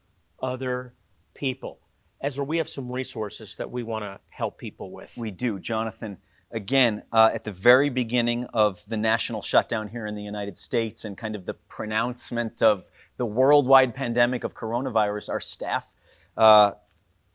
other 0.41 0.93
people. 1.33 1.79
Ezra, 2.21 2.45
we 2.45 2.57
have 2.57 2.69
some 2.69 2.91
resources 2.91 3.55
that 3.55 3.71
we 3.71 3.81
want 3.83 4.03
to 4.03 4.19
help 4.29 4.57
people 4.59 4.91
with. 4.91 5.15
We 5.17 5.31
do, 5.31 5.59
Jonathan. 5.59 6.17
Again, 6.53 7.03
uh, 7.13 7.29
at 7.33 7.45
the 7.45 7.51
very 7.51 7.89
beginning 7.89 8.45
of 8.53 8.83
the 8.85 8.97
national 8.97 9.41
shutdown 9.41 9.87
here 9.87 10.05
in 10.05 10.15
the 10.15 10.23
United 10.23 10.57
States 10.57 11.05
and 11.05 11.17
kind 11.17 11.35
of 11.35 11.45
the 11.45 11.53
pronouncement 11.53 12.61
of 12.61 12.89
the 13.17 13.25
worldwide 13.25 13.95
pandemic 13.95 14.43
of 14.43 14.53
coronavirus, 14.53 15.29
our 15.29 15.39
staff, 15.39 15.95
uh, 16.35 16.71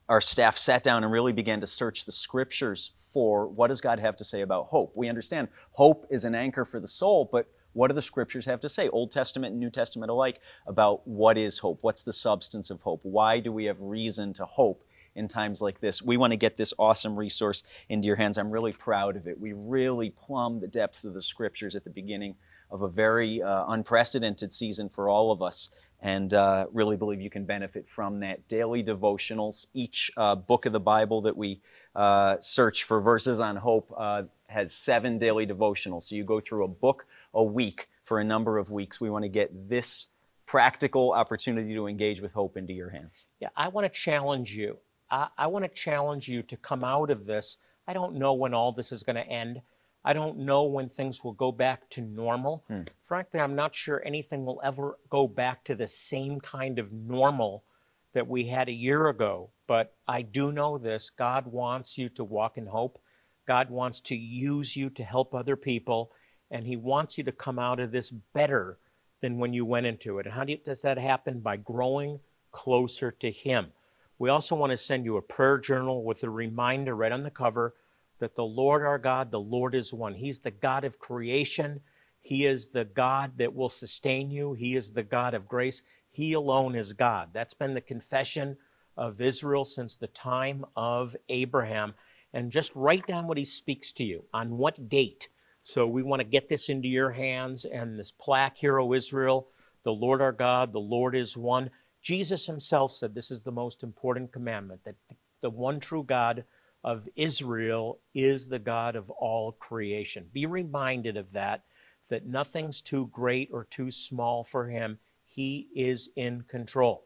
our 0.09 0.21
staff 0.21 0.59
sat 0.59 0.83
down 0.83 1.03
and 1.03 1.13
really 1.13 1.33
began 1.33 1.61
to 1.61 1.67
search 1.67 2.05
the 2.05 2.13
scriptures 2.13 2.93
for 3.13 3.49
what 3.49 3.69
does 3.69 3.81
God 3.81 3.99
have 3.99 4.17
to 4.17 4.25
say 4.25 4.43
about 4.43 4.67
hope. 4.67 4.97
We 4.97 5.09
understand 5.09 5.49
hope 5.73 6.07
is 6.11 6.25
an 6.25 6.35
anchor 6.35 6.65
for 6.65 6.79
the 6.79 6.87
soul, 6.87 7.29
but 7.31 7.49
what 7.73 7.89
do 7.89 7.95
the 7.95 8.03
scriptures 8.03 8.45
have 8.47 8.61
to 8.61 8.69
say, 8.69 8.89
Old 8.89 9.11
Testament 9.11 9.53
and 9.53 9.61
New 9.61 9.71
Testament 9.71 10.11
alike, 10.11 10.41
about 10.67 11.07
what 11.07 11.37
is 11.37 11.59
hope? 11.59 11.79
What's 11.83 12.03
the 12.03 12.13
substance 12.13 12.71
of 12.71 12.81
hope? 12.83 13.01
Why 13.03 13.41
do 13.41 13.53
we 13.53 13.65
have 13.65 13.81
reason 13.81 14.33
to 14.35 14.45
hope 14.45 14.83
in 15.17 15.29
times 15.29 15.61
like 15.61 15.81
this. 15.81 16.03
We 16.03 16.17
want 16.17 16.33
to 16.33 16.37
get 16.37 16.57
this 16.57 16.73
awesome 16.79 17.17
resource 17.17 17.63
into 17.89 18.07
your 18.07 18.17
hands. 18.17 18.39
I'm 18.39 18.51
really 18.51 18.73
proud 18.73 19.17
of 19.17 19.27
it. 19.27 19.39
We 19.41 19.53
really 19.53 20.11
plumbed 20.11 20.61
the 20.61 20.69
depths 20.69 21.05
of 21.05 21.15
the 21.15 21.23
scriptures 21.23 21.75
at 21.75 21.85
the 21.85 21.91
beginning 21.91 22.37
of 22.71 22.83
a 22.83 22.89
very 22.89 23.43
uh, 23.43 23.65
unprecedented 23.69 24.53
season 24.53 24.89
for 24.89 25.09
all 25.09 25.31
of 25.31 25.43
us 25.43 25.71
and 26.03 26.35
uh, 26.35 26.67
really 26.73 26.97
believe 26.97 27.21
you 27.21 27.31
can 27.31 27.45
benefit 27.45 27.89
from 27.89 28.21
that. 28.21 28.47
Daily 28.49 28.83
devotionals, 28.83 29.67
each 29.75 30.11
uh, 30.17 30.35
book 30.35 30.67
of 30.67 30.73
the 30.73 30.81
Bible 30.81 31.23
that 31.23 31.37
we 31.37 31.61
uh, 31.95 32.37
search 32.41 32.85
for 32.85 33.01
verses 33.01 33.41
on 33.41 33.57
hope 33.57 33.93
uh, 33.97 34.25
has 34.49 34.73
seven 34.73 35.19
daily 35.19 35.47
devotionals. 35.47 36.03
So 36.03 36.17
you 36.17 36.25
go 36.25 36.41
through 36.41 36.65
a 36.65 36.69
book 36.69 37.07
a 37.35 37.43
week 37.43 37.89
for 38.05 38.21
a 38.21 38.25
number 38.25 38.59
of 38.59 38.71
weeks. 38.71 39.01
We 39.01 39.11
want 39.11 39.25
to 39.25 39.29
get 39.29 39.69
this 39.69 40.09
practical 40.45 41.13
opportunity 41.13 41.75
to 41.75 41.87
engage 41.87 42.21
with 42.21 42.33
hope 42.33 42.57
into 42.57 42.73
your 42.73 42.91
hands. 42.91 43.25
Yeah, 43.41 43.49
I 43.57 43.69
want 43.69 43.85
to 43.85 44.01
challenge 44.01 44.55
you. 44.57 44.79
I, 45.11 45.29
I 45.39 45.47
want 45.47 45.65
to 45.65 45.69
challenge 45.69 46.29
you 46.29 46.43
to 46.45 46.57
come 46.57 46.85
out 46.85 47.11
of 47.11 47.27
this. 47.27 47.59
I 47.87 47.93
don't 47.93 48.17
know 48.17 48.35
when 48.35 48.55
all 48.55 48.73
this 48.73 48.93
is 48.93 49.03
going 49.03 49.17
to 49.17 49.29
end. 49.29 49.61
I 50.05 50.13
don't 50.13 50.39
know 50.39 50.65
when 50.65 50.89
things 50.89 51.25
will 51.25 51.33
go 51.33 51.51
back 51.51 51.91
to 51.91 52.01
normal. 52.01 52.65
Hmm. 52.69 52.83
Frankly, 53.03 53.41
I'm 53.41 53.57
not 53.57 53.75
sure 53.75 54.03
anything 54.05 54.45
will 54.45 54.61
ever 54.63 54.99
go 55.11 55.27
back 55.27 55.65
to 55.65 55.75
the 55.75 55.89
same 55.89 56.41
kind 56.41 56.79
of 56.79 56.93
normal 56.93 57.65
that 58.13 58.29
we 58.29 58.47
had 58.47 58.69
a 58.69 58.73
year 58.73 59.09
ago. 59.09 59.51
But 59.67 59.95
I 60.07 60.23
do 60.23 60.53
know 60.53 60.79
this 60.79 61.11
God 61.11 61.47
wants 61.47 61.99
you 61.99 62.09
to 62.11 62.25
walk 62.25 62.57
in 62.57 62.67
hope. 62.67 63.01
God 63.47 63.69
wants 63.69 64.01
to 64.03 64.17
use 64.17 64.77
you 64.77 64.91
to 64.91 65.05
help 65.05 65.35
other 65.35 65.57
people, 65.57 66.13
and 66.51 66.65
He 66.65 66.77
wants 66.77 67.19
you 67.19 67.25
to 67.25 67.33
come 67.33 67.59
out 67.59 67.81
of 67.81 67.91
this 67.91 68.11
better 68.11 68.79
than 69.21 69.39
when 69.39 69.53
you 69.53 69.65
went 69.65 69.87
into 69.87 70.19
it. 70.19 70.27
And 70.27 70.35
how 70.35 70.45
do 70.45 70.53
you, 70.53 70.59
does 70.59 70.83
that 70.83 70.99
happen? 70.99 71.41
By 71.41 71.57
growing 71.57 72.21
closer 72.53 73.11
to 73.11 73.31
Him. 73.31 73.73
We 74.19 74.31
also 74.31 74.57
want 74.57 74.71
to 74.71 74.77
send 74.77 75.05
you 75.05 75.19
a 75.19 75.23
prayer 75.23 75.59
journal 75.59 76.03
with 76.03 76.23
a 76.23 76.31
reminder 76.31 76.95
right 76.97 77.13
on 77.13 77.23
the 77.23 77.31
cover 77.31 77.75
that 78.19 78.35
the 78.35 78.45
Lord 78.45 78.83
our 78.83 78.99
God, 78.99 79.31
the 79.31 79.41
Lord 79.41 79.75
is 79.75 79.93
one. 79.93 80.15
He's 80.15 80.41
the 80.41 80.51
God 80.51 80.85
of 80.85 80.99
creation. 80.99 81.81
He 82.21 82.47
is 82.47 82.69
the 82.69 82.87
God 82.87 83.37
that 83.37 83.55
will 83.55 83.69
sustain 83.69 84.31
you. 84.31 84.55
He 84.55 84.75
is 84.75 84.93
the 84.93 85.03
God 85.03 85.35
of 85.35 85.47
grace. 85.47 85.83
He 86.11 86.33
alone 86.33 86.75
is 86.75 86.95
God. 86.95 87.29
That's 87.35 87.53
been 87.53 87.75
the 87.75 87.81
confession 87.81 88.57
of 88.97 89.21
Israel 89.21 89.67
since 89.67 89.97
the 89.97 90.07
time 90.09 90.65
of 90.77 91.15
Abraham. 91.29 91.95
And 92.33 92.51
just 92.51 92.75
write 92.75 93.07
down 93.07 93.27
what 93.27 93.39
he 93.39 93.45
speaks 93.45 93.93
to 93.93 94.05
you, 94.05 94.25
on 94.33 94.57
what 94.57 94.89
date. 94.89 95.29
So 95.63 95.87
we 95.87 96.03
want 96.03 96.21
to 96.21 96.27
get 96.27 96.49
this 96.49 96.69
into 96.71 96.89
your 96.89 97.11
hands 97.11 97.67
and 97.67 97.99
this 97.99 98.13
plaque, 98.13 98.57
Hear, 98.57 98.81
O 98.81 98.95
Israel, 98.95 99.49
the 99.85 99.93
Lord 99.93 100.23
our 100.23 100.33
God, 100.33 100.73
the 100.73 100.79
Lord 100.79 101.15
is 101.15 101.37
one. 101.37 101.71
Jesus 102.07 102.47
himself 102.47 102.93
said 102.93 103.17
this 103.17 103.33
is 103.33 103.43
the 103.43 103.51
most 103.51 103.83
important 103.83 104.31
commandment 104.31 104.81
that 104.85 104.95
the 105.41 105.51
one 105.51 105.81
true 105.81 106.05
God 106.05 106.45
of 106.85 107.09
Israel 107.17 107.99
is 108.15 108.49
the 108.49 108.61
God 108.61 108.95
of 108.95 109.11
all 109.11 109.51
creation. 109.51 110.25
Be 110.33 110.47
reminded 110.47 111.17
of 111.17 111.33
that, 111.33 111.65
that 112.09 112.25
nothing's 112.25 112.81
too 112.81 113.09
great 113.09 113.51
or 113.53 113.65
too 113.65 113.91
small 113.91 114.45
for 114.45 114.69
him. 114.69 115.01
He 115.25 115.67
is 115.75 116.11
in 116.15 116.43
control. 116.43 117.03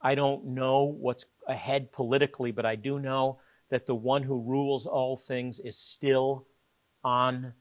I 0.00 0.14
don't 0.14 0.46
know 0.46 0.84
what's 0.84 1.26
ahead 1.46 1.92
politically, 1.92 2.50
but 2.50 2.64
I 2.64 2.76
do 2.76 2.98
know 2.98 3.40
that 3.68 3.84
the 3.84 3.94
one 3.94 4.22
who 4.22 4.40
rules 4.40 4.86
all 4.86 5.18
things 5.18 5.60
is 5.60 5.76
still 5.76 6.46
on 7.04 7.52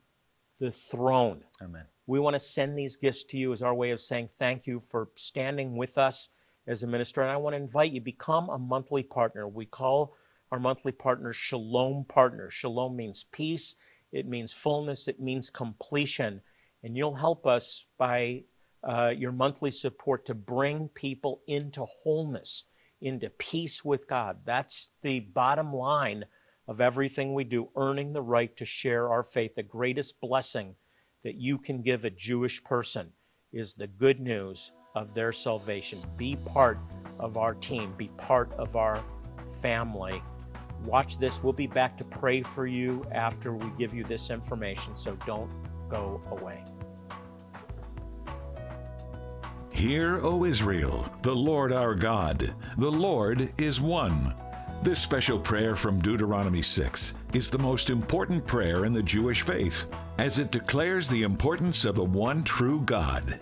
the 0.60 0.72
throne. 0.72 1.44
Amen. 1.62 1.84
We 2.08 2.22
want 2.22 2.36
to 2.36 2.40
send 2.40 2.78
these 2.78 2.96
gifts 2.96 3.26
to 3.26 3.38
you 3.38 3.52
as 3.52 3.64
our 3.64 3.74
way 3.74 3.92
of 3.92 4.00
saying 4.00 4.30
thank 4.32 4.66
you 4.66 4.80
for 4.80 5.10
standing 5.16 5.76
with 5.76 5.98
us 5.98 6.30
as 6.70 6.84
a 6.84 6.88
minister. 6.88 7.22
And 7.22 7.32
I 7.32 7.38
want 7.38 7.56
to 7.56 7.62
invite 7.62 7.92
you 7.92 8.00
become 8.00 8.48
a 8.50 8.58
monthly 8.58 9.04
partner. 9.04 9.48
We 9.48 9.66
call 9.66 10.16
our 10.52 10.60
monthly 10.60 10.92
partners 10.92 11.36
Shalom 11.36 12.06
Partners. 12.06 12.54
Shalom 12.54 12.96
means 12.96 13.26
peace, 13.32 13.76
it 14.12 14.28
means 14.28 14.54
fullness, 14.54 15.08
it 15.08 15.20
means 15.20 15.50
completion. 15.50 16.42
And 16.84 16.96
you'll 16.96 17.16
help 17.16 17.46
us 17.46 17.88
by 17.98 18.44
uh, 18.84 19.10
your 19.10 19.32
monthly 19.32 19.72
support 19.72 20.26
to 20.26 20.36
bring 20.36 20.88
people 20.90 21.42
into 21.48 21.84
wholeness, 21.84 22.66
into 23.02 23.30
peace 23.32 23.84
with 23.84 24.08
God. 24.08 24.38
That's 24.46 24.90
the 25.02 25.20
bottom 25.20 25.74
line 25.74 26.24
of 26.68 26.82
everything 26.82 27.34
we 27.34 27.44
do, 27.44 27.70
earning 27.76 28.14
the 28.14 28.22
right 28.22 28.56
to 28.58 28.66
share 28.66 29.10
our 29.10 29.24
faith. 29.24 29.56
The 29.56 29.64
greatest 29.64 30.22
blessing 30.22 30.76
that 31.24 31.36
you 31.36 31.58
can 31.58 31.82
give 31.82 32.06
a 32.06 32.12
Jewish 32.12 32.64
person 32.64 33.12
is 33.52 33.76
the 33.76 33.88
good 33.88 34.20
news 34.20 34.72
of 34.96 35.14
their 35.14 35.32
salvation. 35.32 36.00
Be 36.18 36.36
part 36.36 36.80
of 37.20 37.38
our 37.38 37.54
team, 37.54 37.94
be 37.98 38.10
part 38.18 38.52
of 38.54 38.76
our 38.76 39.04
family. 39.62 40.22
Watch 40.86 41.18
this. 41.18 41.44
We'll 41.44 41.54
be 41.54 41.68
back 41.68 41.98
to 41.98 42.04
pray 42.04 42.42
for 42.42 42.66
you 42.66 43.06
after 43.12 43.54
we 43.54 43.70
give 43.78 43.94
you 43.94 44.04
this 44.04 44.30
information, 44.30 44.96
so 44.96 45.16
don't 45.26 45.52
go 45.90 46.22
away. 46.32 46.64
Hear, 49.70 50.20
O 50.24 50.44
Israel, 50.46 51.10
the 51.22 51.36
Lord 51.36 51.72
our 51.72 51.96
God, 51.96 52.54
the 52.78 52.92
Lord 52.92 53.54
is 53.58 53.80
one. 53.80 54.34
This 54.82 55.00
special 55.00 55.38
prayer 55.38 55.76
from 55.76 56.00
Deuteronomy 56.00 56.62
6 56.62 57.14
is 57.34 57.50
the 57.50 57.58
most 57.58 57.90
important 57.90 58.46
prayer 58.48 58.86
in 58.86 58.94
the 58.94 59.04
Jewish 59.04 59.42
faith, 59.42 59.86
as 60.18 60.40
it 60.40 60.52
declares 60.52 61.10
the 61.10 61.24
importance 61.24 61.86
of 61.86 61.96
the 61.96 62.04
one 62.04 62.44
true 62.44 62.82
God. 62.82 63.40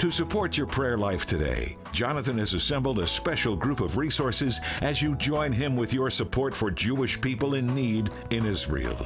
To 0.00 0.10
support 0.10 0.56
your 0.56 0.66
prayer 0.66 0.96
life 0.96 1.26
today, 1.26 1.76
Jonathan 1.92 2.38
has 2.38 2.54
assembled 2.54 3.00
a 3.00 3.06
special 3.06 3.54
group 3.54 3.80
of 3.80 3.98
resources 3.98 4.58
as 4.80 5.02
you 5.02 5.14
join 5.14 5.52
him 5.52 5.76
with 5.76 5.92
your 5.92 6.08
support 6.08 6.56
for 6.56 6.70
Jewish 6.70 7.20
people 7.20 7.54
in 7.54 7.74
need 7.74 8.08
in 8.30 8.46
Israel. 8.46 8.96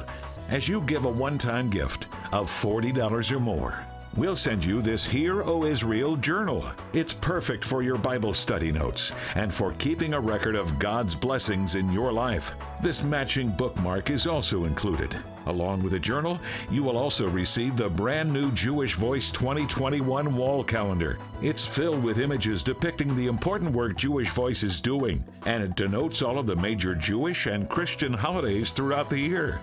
As 0.49 0.69
you 0.69 0.79
give 0.79 1.03
a 1.03 1.09
one 1.09 1.37
time 1.37 1.69
gift 1.69 2.07
of 2.31 2.47
$40 2.47 3.33
or 3.33 3.39
more, 3.41 3.84
We'll 4.17 4.37
send 4.37 4.63
you 4.63 4.81
this 4.81 5.05
Hear, 5.05 5.43
O 5.43 5.65
Israel 5.65 6.15
journal. 6.15 6.63
It's 6.93 7.13
perfect 7.13 7.65
for 7.65 7.81
your 7.81 7.97
Bible 7.97 8.33
study 8.33 8.71
notes 8.71 9.11
and 9.35 9.53
for 9.53 9.73
keeping 9.73 10.13
a 10.13 10.19
record 10.21 10.55
of 10.55 10.79
God's 10.79 11.13
blessings 11.13 11.75
in 11.75 11.91
your 11.91 12.13
life. 12.13 12.53
This 12.81 13.03
matching 13.03 13.49
bookmark 13.49 14.09
is 14.09 14.25
also 14.25 14.63
included. 14.63 15.17
Along 15.47 15.83
with 15.83 15.91
the 15.91 15.99
journal, 15.99 16.39
you 16.71 16.81
will 16.81 16.97
also 16.97 17.27
receive 17.27 17.75
the 17.75 17.89
brand 17.89 18.31
new 18.31 18.53
Jewish 18.53 18.95
Voice 18.95 19.31
2021 19.31 20.33
wall 20.33 20.63
calendar. 20.63 21.17
It's 21.41 21.65
filled 21.65 22.01
with 22.01 22.19
images 22.19 22.63
depicting 22.63 23.17
the 23.17 23.27
important 23.27 23.73
work 23.73 23.97
Jewish 23.97 24.29
Voice 24.29 24.63
is 24.63 24.79
doing, 24.79 25.25
and 25.45 25.61
it 25.61 25.75
denotes 25.75 26.21
all 26.21 26.39
of 26.39 26.45
the 26.45 26.55
major 26.55 26.95
Jewish 26.95 27.47
and 27.47 27.69
Christian 27.69 28.13
holidays 28.13 28.71
throughout 28.71 29.09
the 29.09 29.19
year. 29.19 29.59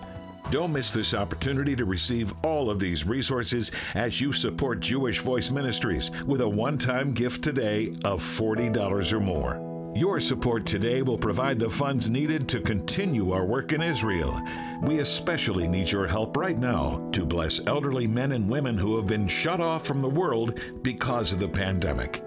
Don't 0.52 0.74
miss 0.74 0.92
this 0.92 1.14
opportunity 1.14 1.74
to 1.74 1.86
receive 1.86 2.34
all 2.44 2.68
of 2.68 2.78
these 2.78 3.06
resources 3.06 3.72
as 3.94 4.20
you 4.20 4.34
support 4.34 4.80
Jewish 4.80 5.18
Voice 5.20 5.50
Ministries 5.50 6.10
with 6.26 6.42
a 6.42 6.48
one 6.48 6.76
time 6.76 7.14
gift 7.14 7.42
today 7.42 7.94
of 8.04 8.20
$40 8.20 9.12
or 9.14 9.20
more. 9.20 9.94
Your 9.96 10.20
support 10.20 10.66
today 10.66 11.00
will 11.00 11.16
provide 11.16 11.58
the 11.58 11.70
funds 11.70 12.10
needed 12.10 12.50
to 12.50 12.60
continue 12.60 13.32
our 13.32 13.46
work 13.46 13.72
in 13.72 13.80
Israel. 13.80 14.38
We 14.82 14.98
especially 14.98 15.66
need 15.66 15.90
your 15.90 16.06
help 16.06 16.36
right 16.36 16.58
now 16.58 17.08
to 17.12 17.24
bless 17.24 17.66
elderly 17.66 18.06
men 18.06 18.32
and 18.32 18.46
women 18.46 18.76
who 18.76 18.98
have 18.98 19.06
been 19.06 19.28
shut 19.28 19.58
off 19.58 19.86
from 19.86 20.00
the 20.00 20.10
world 20.10 20.60
because 20.82 21.32
of 21.32 21.38
the 21.38 21.48
pandemic. 21.48 22.22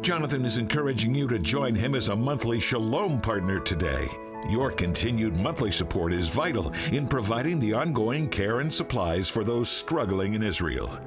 Jonathan 0.00 0.44
is 0.44 0.56
encouraging 0.56 1.14
you 1.14 1.28
to 1.28 1.38
join 1.38 1.76
him 1.76 1.94
as 1.94 2.08
a 2.08 2.16
monthly 2.16 2.58
Shalom 2.58 3.20
partner 3.20 3.60
today. 3.60 4.08
Your 4.48 4.70
continued 4.70 5.36
monthly 5.36 5.70
support 5.72 6.12
is 6.12 6.28
vital 6.28 6.72
in 6.92 7.06
providing 7.06 7.58
the 7.58 7.74
ongoing 7.74 8.28
care 8.28 8.60
and 8.60 8.72
supplies 8.72 9.28
for 9.28 9.44
those 9.44 9.68
struggling 9.68 10.34
in 10.34 10.42
Israel. 10.42 10.98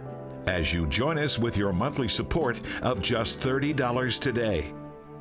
As 0.48 0.74
you 0.74 0.86
join 0.88 1.17
us 1.17 1.39
with 1.39 1.58
your 1.58 1.74
monthly 1.74 2.08
support 2.08 2.60
of 2.82 3.02
just 3.02 3.39
$30 3.39 4.20
today, 4.20 4.74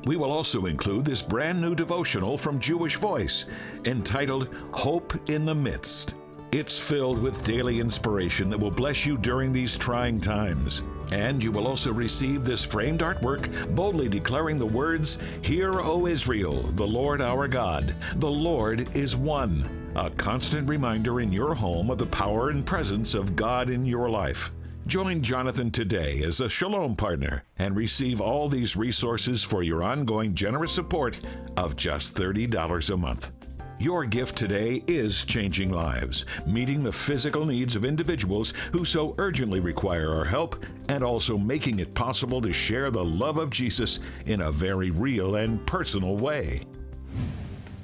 we 0.05 0.15
will 0.15 0.31
also 0.31 0.65
include 0.65 1.05
this 1.05 1.21
brand 1.21 1.61
new 1.61 1.75
devotional 1.75 2.37
from 2.37 2.59
Jewish 2.59 2.95
Voice 2.95 3.45
entitled 3.85 4.49
Hope 4.73 5.13
in 5.29 5.45
the 5.45 5.55
Midst. 5.55 6.15
It's 6.51 6.77
filled 6.77 7.19
with 7.19 7.43
daily 7.43 7.79
inspiration 7.79 8.49
that 8.49 8.59
will 8.59 8.71
bless 8.71 9.05
you 9.05 9.17
during 9.17 9.53
these 9.53 9.77
trying 9.77 10.19
times. 10.19 10.83
And 11.11 11.43
you 11.43 11.51
will 11.51 11.67
also 11.67 11.93
receive 11.93 12.45
this 12.45 12.63
framed 12.63 13.01
artwork 13.01 13.75
boldly 13.75 14.07
declaring 14.07 14.57
the 14.57 14.65
words, 14.65 15.17
Hear, 15.41 15.81
O 15.81 16.07
Israel, 16.07 16.61
the 16.61 16.87
Lord 16.87 17.21
our 17.21 17.47
God, 17.47 17.95
the 18.15 18.31
Lord 18.31 18.95
is 18.95 19.15
one. 19.15 19.91
A 19.95 20.09
constant 20.09 20.69
reminder 20.69 21.19
in 21.19 21.33
your 21.33 21.53
home 21.53 21.91
of 21.91 21.97
the 21.97 22.05
power 22.05 22.49
and 22.49 22.65
presence 22.65 23.13
of 23.13 23.35
God 23.35 23.69
in 23.69 23.85
your 23.85 24.09
life. 24.09 24.51
Join 24.87 25.21
Jonathan 25.21 25.69
today 25.69 26.23
as 26.23 26.39
a 26.39 26.49
Shalom 26.49 26.95
partner 26.95 27.43
and 27.59 27.75
receive 27.75 28.19
all 28.19 28.47
these 28.47 28.75
resources 28.75 29.43
for 29.43 29.63
your 29.63 29.83
ongoing 29.83 30.33
generous 30.33 30.71
support 30.71 31.19
of 31.57 31.75
just 31.75 32.15
$30 32.15 32.89
a 32.89 32.97
month. 32.97 33.31
Your 33.81 34.05
gift 34.05 34.37
today 34.37 34.83
is 34.85 35.25
changing 35.25 35.71
lives, 35.71 36.27
meeting 36.45 36.83
the 36.83 36.91
physical 36.91 37.47
needs 37.47 37.75
of 37.75 37.83
individuals 37.83 38.53
who 38.73 38.85
so 38.85 39.15
urgently 39.17 39.59
require 39.59 40.13
our 40.13 40.23
help, 40.23 40.63
and 40.89 41.03
also 41.03 41.35
making 41.35 41.79
it 41.79 41.95
possible 41.95 42.43
to 42.43 42.53
share 42.53 42.91
the 42.91 43.03
love 43.03 43.39
of 43.39 43.49
Jesus 43.49 43.97
in 44.27 44.41
a 44.41 44.51
very 44.51 44.91
real 44.91 45.37
and 45.37 45.65
personal 45.65 46.15
way. 46.15 46.61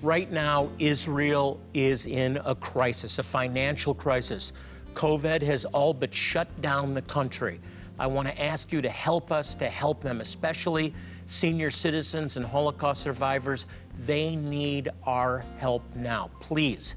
Right 0.03 0.31
now, 0.31 0.69
Israel 0.77 1.59
is 1.73 2.05
in 2.05 2.37
a 2.45 2.53
crisis, 2.53 3.17
a 3.17 3.23
financial 3.23 3.95
crisis. 3.95 4.53
COVID 4.93 5.41
has 5.41 5.65
all 5.65 5.95
but 5.95 6.13
shut 6.13 6.61
down 6.61 6.93
the 6.93 7.01
country. 7.01 7.59
I 7.97 8.05
want 8.05 8.27
to 8.27 8.39
ask 8.39 8.71
you 8.71 8.83
to 8.83 8.89
help 8.89 9.31
us 9.31 9.55
to 9.55 9.67
help 9.67 10.01
them, 10.01 10.21
especially 10.21 10.93
senior 11.25 11.71
citizens 11.71 12.37
and 12.37 12.45
Holocaust 12.45 13.01
survivors. 13.01 13.65
They 13.99 14.35
need 14.35 14.89
our 15.05 15.45
help 15.57 15.83
now. 15.95 16.29
Please 16.39 16.95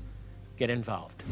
get 0.57 0.71
involved. 0.71 1.23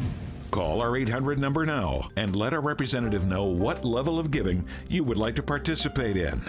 Call 0.50 0.80
our 0.80 0.96
800 0.96 1.38
number 1.38 1.66
now 1.66 2.08
and 2.16 2.34
let 2.34 2.54
a 2.54 2.60
representative 2.60 3.26
know 3.26 3.44
what 3.44 3.84
level 3.84 4.18
of 4.18 4.30
giving 4.30 4.66
you 4.88 5.04
would 5.04 5.18
like 5.18 5.36
to 5.36 5.42
participate 5.42 6.16
in. 6.16 6.40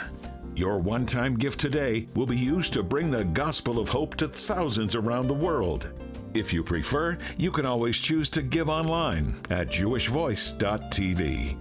Your 0.56 0.78
one 0.78 1.06
time 1.06 1.38
gift 1.38 1.60
today 1.60 2.08
will 2.16 2.26
be 2.26 2.38
used 2.38 2.72
to 2.74 2.84
bring 2.84 3.12
the 3.12 3.26
gospel 3.26 3.80
of 3.80 3.90
hope 3.90 4.16
to 4.16 4.28
thousands 4.28 4.96
around 4.96 5.28
the 5.28 5.34
world. 5.34 5.90
If 6.34 6.54
you 6.54 6.64
prefer, 6.64 7.18
you 7.38 7.52
can 7.52 7.66
always 7.66 7.98
choose 7.98 8.30
to 8.32 8.42
give 8.42 8.70
online 8.70 9.36
at 9.50 9.68
jewishvoice.tv. 9.68 11.58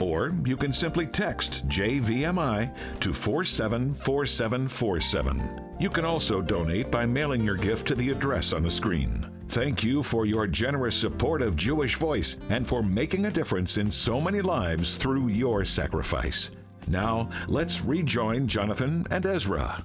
Or 0.00 0.32
you 0.44 0.56
can 0.56 0.72
simply 0.72 1.06
text 1.06 1.68
JVMI 1.68 2.74
to 3.00 3.12
474747. 3.12 5.69
You 5.80 5.88
can 5.88 6.04
also 6.04 6.42
donate 6.42 6.90
by 6.90 7.06
mailing 7.06 7.42
your 7.42 7.56
gift 7.56 7.86
to 7.86 7.94
the 7.94 8.10
address 8.10 8.52
on 8.52 8.62
the 8.62 8.70
screen. 8.70 9.26
Thank 9.48 9.82
you 9.82 10.02
for 10.02 10.26
your 10.26 10.46
generous 10.46 10.94
support 10.94 11.40
of 11.40 11.56
Jewish 11.56 11.96
Voice 11.96 12.36
and 12.50 12.68
for 12.68 12.82
making 12.82 13.24
a 13.24 13.30
difference 13.30 13.78
in 13.78 13.90
so 13.90 14.20
many 14.20 14.42
lives 14.42 14.98
through 14.98 15.28
your 15.28 15.64
sacrifice. 15.64 16.50
Now, 16.86 17.30
let's 17.48 17.80
rejoin 17.80 18.46
Jonathan 18.46 19.06
and 19.10 19.24
Ezra. 19.24 19.82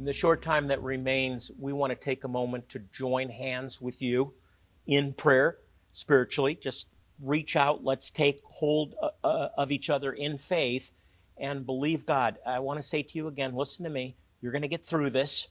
In 0.00 0.04
the 0.04 0.12
short 0.12 0.42
time 0.42 0.66
that 0.66 0.82
remains, 0.82 1.52
we 1.56 1.72
want 1.72 1.92
to 1.92 1.96
take 1.96 2.24
a 2.24 2.28
moment 2.28 2.68
to 2.70 2.80
join 2.92 3.28
hands 3.28 3.80
with 3.80 4.02
you 4.02 4.34
in 4.88 5.12
prayer 5.12 5.58
spiritually. 5.92 6.56
Just 6.56 6.88
reach 7.22 7.54
out. 7.54 7.84
Let's 7.84 8.10
take 8.10 8.40
hold 8.42 8.96
uh, 9.00 9.10
uh, 9.22 9.50
of 9.56 9.70
each 9.70 9.88
other 9.88 10.14
in 10.14 10.36
faith 10.36 10.90
and 11.38 11.66
believe 11.66 12.06
God. 12.06 12.38
I 12.46 12.58
want 12.60 12.78
to 12.78 12.86
say 12.86 13.02
to 13.02 13.18
you 13.18 13.28
again 13.28 13.54
listen 13.54 13.84
to 13.84 13.90
me. 13.90 14.16
You're 14.40 14.52
going 14.52 14.62
to 14.62 14.68
get 14.68 14.84
through 14.84 15.10
this. 15.10 15.48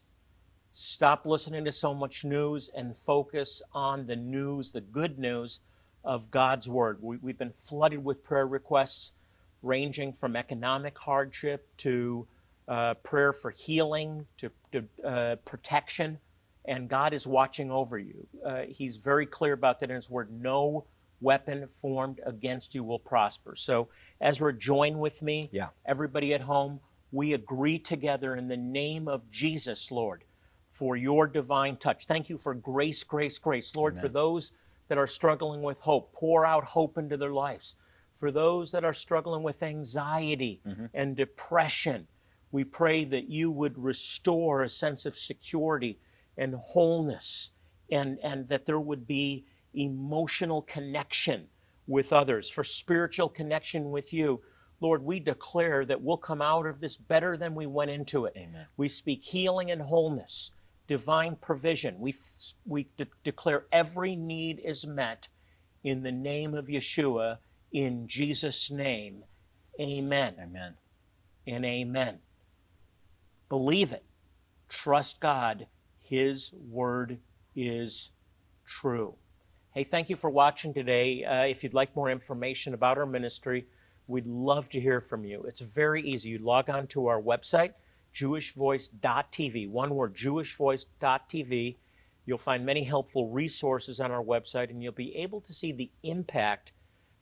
Stop 0.72 1.26
listening 1.26 1.66
to 1.66 1.72
so 1.72 1.94
much 1.94 2.26
news 2.26 2.70
and 2.76 2.96
focus 2.96 3.62
on 3.74 4.06
the 4.06 4.16
news, 4.16 4.72
the 4.72 4.82
good 4.82 5.18
news 5.18 5.62
of 6.04 6.30
God's 6.30 6.70
Word. 6.70 7.00
We, 7.02 7.18
have 7.28 7.38
been 7.38 7.54
flooded 7.54 8.04
with 8.04 8.24
prayer 8.24 8.48
requests 8.48 9.14
ranging 9.62 10.14
from 10.14 10.36
economic 10.36 10.98
hardship 10.98 11.68
to 11.78 12.28
uh, 12.68 12.94
prayer 12.96 13.34
for 13.34 13.52
healing 13.52 14.26
to, 14.38 14.52
to 14.72 15.08
uh, 15.08 15.36
protection. 15.38 16.20
And 16.66 16.90
God 16.90 17.14
is 17.14 17.26
watching 17.28 17.72
over 17.72 17.98
you. 17.98 18.28
Uh, 18.46 18.64
he's 18.68 18.98
very 18.98 19.26
clear 19.26 19.54
about 19.54 19.80
that 19.80 19.90
in 19.90 19.96
His 19.96 20.10
Word. 20.10 20.30
No 20.32 20.86
weapon 21.26 21.68
formed 21.82 22.22
against 22.26 22.74
you 22.76 22.84
will 22.84 23.00
prosper. 23.00 23.56
So, 23.56 23.90
Ezra, 24.22 24.54
join 24.54 25.00
with 25.00 25.22
me. 25.22 25.50
Yeah. 25.52 25.70
Everybody 25.86 26.34
at 26.34 26.42
home, 26.42 26.80
we 27.12 27.34
agree 27.34 27.80
together 27.80 28.36
in 28.36 28.48
the 28.48 28.58
name 28.58 29.08
of 29.10 29.30
Jesus, 29.30 29.92
Lord 29.92 30.24
for 30.76 30.98
your 30.98 31.26
divine 31.26 31.78
touch. 31.78 32.06
Thank 32.06 32.30
you 32.30 32.38
for 32.38 32.54
grace, 32.54 33.02
grace, 33.02 33.40
grace. 33.40 33.74
Lord, 33.78 33.94
Amen. 33.94 34.02
for 34.02 34.10
those 34.10 34.52
that 34.90 34.98
are 34.98 35.08
struggling 35.08 35.62
with 35.62 35.80
hope, 35.80 36.12
pour 36.12 36.46
out 36.46 36.66
hope 36.66 36.98
into 36.98 37.16
their 37.16 37.32
lives. 37.32 37.78
For 38.18 38.30
those 38.30 38.72
that 38.72 38.84
are 38.84 38.94
struggling 38.94 39.42
with 39.42 39.64
anxiety 39.64 40.60
mm-hmm. 40.68 40.88
and 40.94 41.16
depression, 41.16 42.06
we 42.52 42.66
pray 42.66 43.06
that 43.06 43.30
you 43.30 43.52
would 43.52 43.78
restore 43.78 44.64
a 44.64 44.70
sense 44.70 45.06
of 45.06 45.16
security 45.16 45.98
and 46.38 46.54
wholeness, 46.56 47.52
and, 47.90 48.20
and 48.22 48.46
that 48.50 48.66
there 48.66 48.82
would 48.82 49.08
be 49.08 49.46
emotional 49.76 50.62
connection 50.64 51.48
with 51.88 52.14
others, 52.14 52.50
for 52.50 52.64
spiritual 52.64 53.30
connection 53.30 53.92
with 53.92 54.14
you. 54.14 54.42
Lord, 54.82 55.04
we 55.04 55.20
declare 55.20 55.86
that 55.86 56.02
we'll 56.02 56.18
come 56.18 56.42
out 56.42 56.66
of 56.66 56.80
this 56.80 56.98
better 56.98 57.38
than 57.38 57.56
we 57.56 57.66
went 57.66 57.92
into 57.92 58.26
it. 58.26 58.34
Amen. 58.36 58.66
We 58.78 58.88
speak 58.88 59.24
healing 59.24 59.72
and 59.72 59.82
wholeness 59.82 60.52
divine 60.88 61.36
provision. 61.38 62.00
We, 62.00 62.14
we 62.66 62.88
de- 62.98 63.08
declare 63.24 63.66
every 63.72 64.16
need 64.16 64.62
is 64.64 64.86
met 64.86 65.28
in 65.84 66.04
the 66.04 66.12
name 66.12 66.54
of 66.54 66.68
Yeshua, 66.68 67.38
in 67.72 68.08
Jesus' 68.08 68.72
name. 68.72 69.24
Amen. 69.80 70.36
Amen. 70.42 70.76
And 71.48 71.66
amen. 71.66 72.20
Believe 73.50 73.94
it. 73.94 74.04
Trust 74.70 75.20
God. 75.20 75.68
His 76.00 76.54
word 76.70 77.20
is 77.56 78.12
true. 78.66 79.16
Hey, 79.76 79.84
thank 79.84 80.10
you 80.10 80.16
for 80.16 80.30
watching 80.30 80.74
today. 80.74 81.26
Uh, 81.26 81.44
if 81.44 81.62
you'd 81.62 81.74
like 81.74 81.94
more 81.98 82.10
information 82.10 82.74
about 82.74 82.98
our 82.98 83.06
ministry, 83.06 83.66
we'd 84.08 84.26
love 84.26 84.70
to 84.70 84.80
hear 84.80 85.02
from 85.02 85.26
you. 85.26 85.44
It's 85.44 85.60
very 85.60 86.02
easy. 86.02 86.30
You 86.30 86.38
log 86.38 86.70
on 86.70 86.88
to 86.88 87.08
our 87.08 87.22
website 87.22 87.74
jewishvoice.tv. 88.16 89.70
One 89.70 89.94
word, 89.94 90.16
jewishvoice.tv. 90.16 91.76
You'll 92.26 92.38
find 92.38 92.66
many 92.66 92.86
helpful 92.86 93.28
resources 93.28 94.00
on 94.00 94.12
our 94.12 94.24
website, 94.24 94.70
and 94.70 94.82
you'll 94.82 94.94
be 94.94 95.14
able 95.18 95.42
to 95.42 95.52
see 95.52 95.74
the 95.74 95.92
impact 96.04 96.72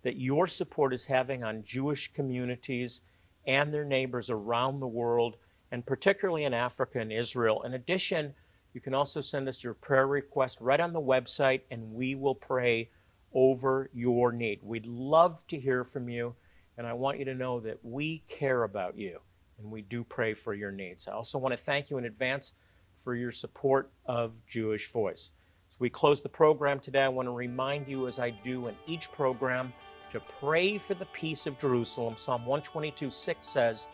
that 0.04 0.18
your 0.18 0.46
support 0.46 0.94
is 0.94 1.08
having 1.08 1.44
on 1.44 1.64
Jewish 1.64 2.14
communities 2.14 3.02
and 3.48 3.74
their 3.74 3.84
neighbors 3.84 4.30
around 4.30 4.80
the 4.80 4.86
world, 4.86 5.38
and 5.72 5.84
particularly 5.84 6.44
in 6.44 6.54
Africa 6.54 7.00
and 7.00 7.12
Israel. 7.12 7.64
In 7.64 7.74
addition, 7.74 8.36
you 8.74 8.82
can 8.82 8.94
also 8.94 9.22
send 9.22 9.48
us 9.48 9.64
your 9.64 9.74
prayer 9.74 10.08
request 10.08 10.60
right 10.62 10.80
on 10.80 10.94
the 10.94 11.02
website, 11.02 11.62
and 11.72 11.94
we 11.94 12.16
will 12.16 12.36
pray 12.36 12.90
over 13.34 13.90
your 13.94 14.32
need. 14.32 14.60
We'd 14.64 14.86
love 14.86 15.46
to 15.48 15.60
hear 15.60 15.84
from 15.84 16.10
you, 16.10 16.36
and 16.78 16.88
I 16.88 16.94
want 16.94 17.20
you 17.20 17.26
to 17.26 17.36
know 17.36 17.60
that 17.62 17.78
we 17.84 18.24
care 18.28 18.64
about 18.64 18.98
you 18.98 19.20
and 19.60 19.72
we 19.72 19.82
do 19.82 20.04
pray 20.04 20.34
for 20.34 20.54
your 20.54 20.72
needs. 20.72 21.08
I 21.08 21.14
also 21.14 21.38
want 21.38 21.54
to 21.54 21.58
thank 21.58 21.90
you 21.90 21.98
in 21.98 22.06
advance 22.06 22.54
for 22.98 23.16
your 23.16 23.32
support 23.32 23.92
of 24.06 24.34
Jewish 24.48 24.92
Voice. 24.92 25.32
As 25.70 25.80
we 25.80 25.90
close 25.90 26.22
the 26.22 26.30
program 26.30 26.80
today, 26.80 27.04
I 27.04 27.10
want 27.10 27.28
to 27.28 27.34
remind 27.34 27.88
you, 27.88 28.08
as 28.08 28.20
I 28.20 28.30
do 28.30 28.68
in 28.68 28.76
each 28.88 29.12
program, 29.12 29.74
to 30.12 30.20
pray 30.40 30.78
for 30.78 30.94
the 30.94 31.08
peace 31.08 31.48
of 31.48 31.58
Jerusalem. 31.60 32.16
Psalm 32.16 32.46
122 32.46 33.10
6 33.10 33.48
says, 33.48 33.88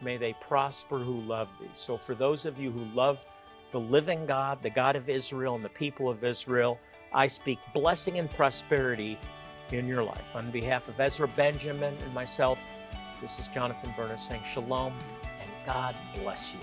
May 0.00 0.16
they 0.16 0.34
prosper 0.40 0.98
who 0.98 1.20
love 1.22 1.48
thee. 1.60 1.70
So, 1.74 1.96
for 1.96 2.14
those 2.14 2.46
of 2.46 2.58
you 2.58 2.70
who 2.70 2.84
love 2.94 3.26
the 3.74 3.80
living 3.80 4.24
God, 4.24 4.62
the 4.62 4.70
God 4.70 4.94
of 4.94 5.08
Israel, 5.08 5.56
and 5.56 5.64
the 5.64 5.68
people 5.68 6.08
of 6.08 6.22
Israel, 6.22 6.78
I 7.12 7.26
speak 7.26 7.58
blessing 7.74 8.20
and 8.20 8.30
prosperity 8.30 9.18
in 9.72 9.88
your 9.88 10.04
life. 10.04 10.36
On 10.36 10.48
behalf 10.52 10.88
of 10.88 11.00
Ezra 11.00 11.26
Benjamin 11.26 11.96
and 12.04 12.14
myself, 12.14 12.64
this 13.20 13.40
is 13.40 13.48
Jonathan 13.48 13.92
Bernis 13.96 14.22
saying 14.22 14.44
shalom 14.44 14.92
and 15.40 15.50
God 15.66 15.96
bless 16.14 16.54
you. 16.54 16.60